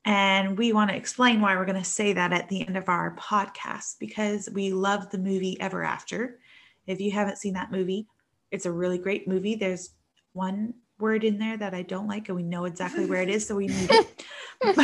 [0.06, 2.90] and we want to explain why we're going to say that at the end of
[2.90, 6.40] our podcast because we love the movie Ever After.
[6.88, 8.08] If you haven't seen that movie,
[8.50, 9.56] it's a really great movie.
[9.56, 9.92] There's
[10.34, 13.48] one word in there that I don't like, and we know exactly where it is,
[13.48, 14.26] so we need it.
[14.62, 14.78] but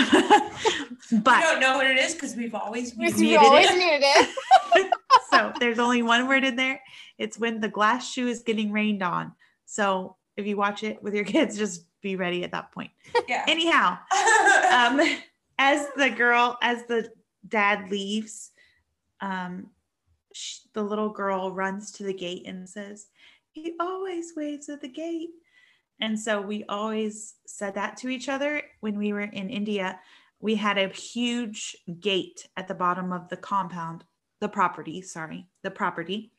[1.11, 3.77] we don't know what it is because we've always we've needed always it.
[3.77, 4.03] Needed
[4.75, 4.93] it.
[5.29, 6.81] so there's only one word in there.
[7.17, 9.33] It's when the glass shoe is getting rained on.
[9.65, 12.91] So if you watch it with your kids, just be ready at that point.
[13.27, 13.43] Yeah.
[13.47, 13.97] Anyhow,
[14.71, 15.01] um,
[15.57, 17.09] as the girl, as the
[17.47, 18.51] dad leaves,
[19.21, 19.67] um,
[20.33, 23.07] she, the little girl runs to the gate and says,
[23.51, 25.29] "He always waves at the gate."
[25.99, 29.99] And so we always said that to each other when we were in India.
[30.39, 34.03] We had a huge gate at the bottom of the compound,
[34.41, 36.31] the property, sorry, the property.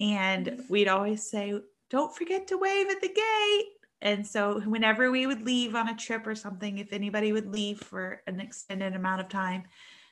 [0.00, 0.62] And mm-hmm.
[0.68, 1.54] we'd always say,
[1.90, 3.66] Don't forget to wave at the gate.
[4.02, 7.80] And so, whenever we would leave on a trip or something, if anybody would leave
[7.80, 9.64] for an extended amount of time,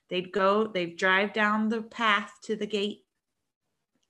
[0.08, 3.04] they'd go, they'd drive down the path to the gate,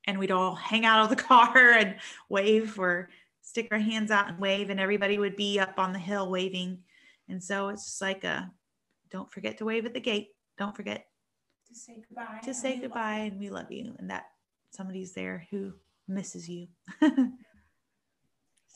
[0.07, 1.97] and we'd all hang out of the car and
[2.29, 3.09] wave or
[3.53, 6.79] stick our hands out and wave, and everybody would be up on the hill waving.
[7.29, 8.51] And so, it's just like a
[9.11, 10.29] don't forget to wave at the gate.
[10.57, 11.05] Don't forget
[11.69, 12.41] to say goodbye.
[12.45, 14.25] To say goodbye, and we love you, and that
[14.71, 15.75] somebody's there who
[16.09, 16.69] misses you.
[17.03, 17.29] I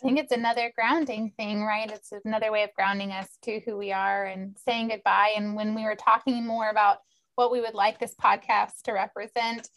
[0.03, 1.91] think it's another grounding thing, right?
[1.91, 5.33] It's another way of grounding us to who we are and saying goodbye.
[5.39, 6.99] And when we were talking more about
[7.37, 9.70] what we would like this podcast to represent,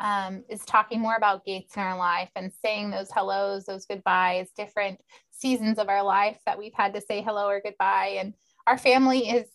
[0.00, 4.50] um, is talking more about gates in our life and saying those hellos, those goodbyes,
[4.56, 8.16] different seasons of our life that we've had to say hello or goodbye.
[8.18, 8.34] And
[8.66, 9.46] our family is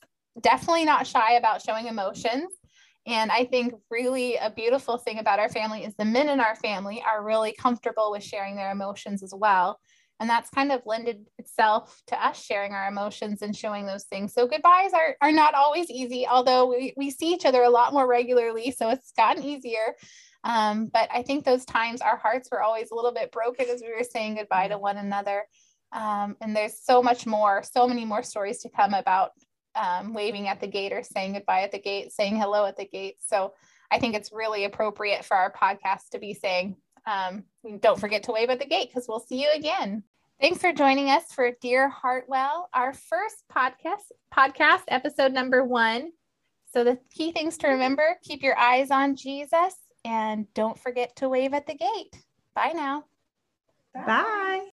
[0.42, 2.52] definitely not shy about showing emotions.
[3.06, 6.56] And I think really a beautiful thing about our family is the men in our
[6.56, 9.80] family are really comfortable with sharing their emotions as well
[10.20, 14.34] and that's kind of lended itself to us sharing our emotions and showing those things
[14.34, 17.94] so goodbyes are, are not always easy although we, we see each other a lot
[17.94, 19.96] more regularly so it's gotten easier
[20.44, 23.82] um, but i think those times our hearts were always a little bit broken as
[23.82, 25.44] we were saying goodbye to one another
[25.92, 29.32] um, and there's so much more so many more stories to come about
[29.76, 32.86] um, waving at the gate or saying goodbye at the gate saying hello at the
[32.86, 33.54] gate so
[33.92, 36.76] i think it's really appropriate for our podcast to be saying
[37.06, 37.44] um,
[37.80, 40.04] don't forget to wave at the gate because we'll see you again.
[40.40, 46.12] Thanks for joining us for Dear Hartwell, our first podcast, podcast episode number one.
[46.72, 49.74] So the key things to remember, keep your eyes on Jesus
[50.06, 52.26] and don't forget to wave at the gate.
[52.54, 53.06] Bye now.
[53.94, 54.04] Bye.
[54.06, 54.66] Bye.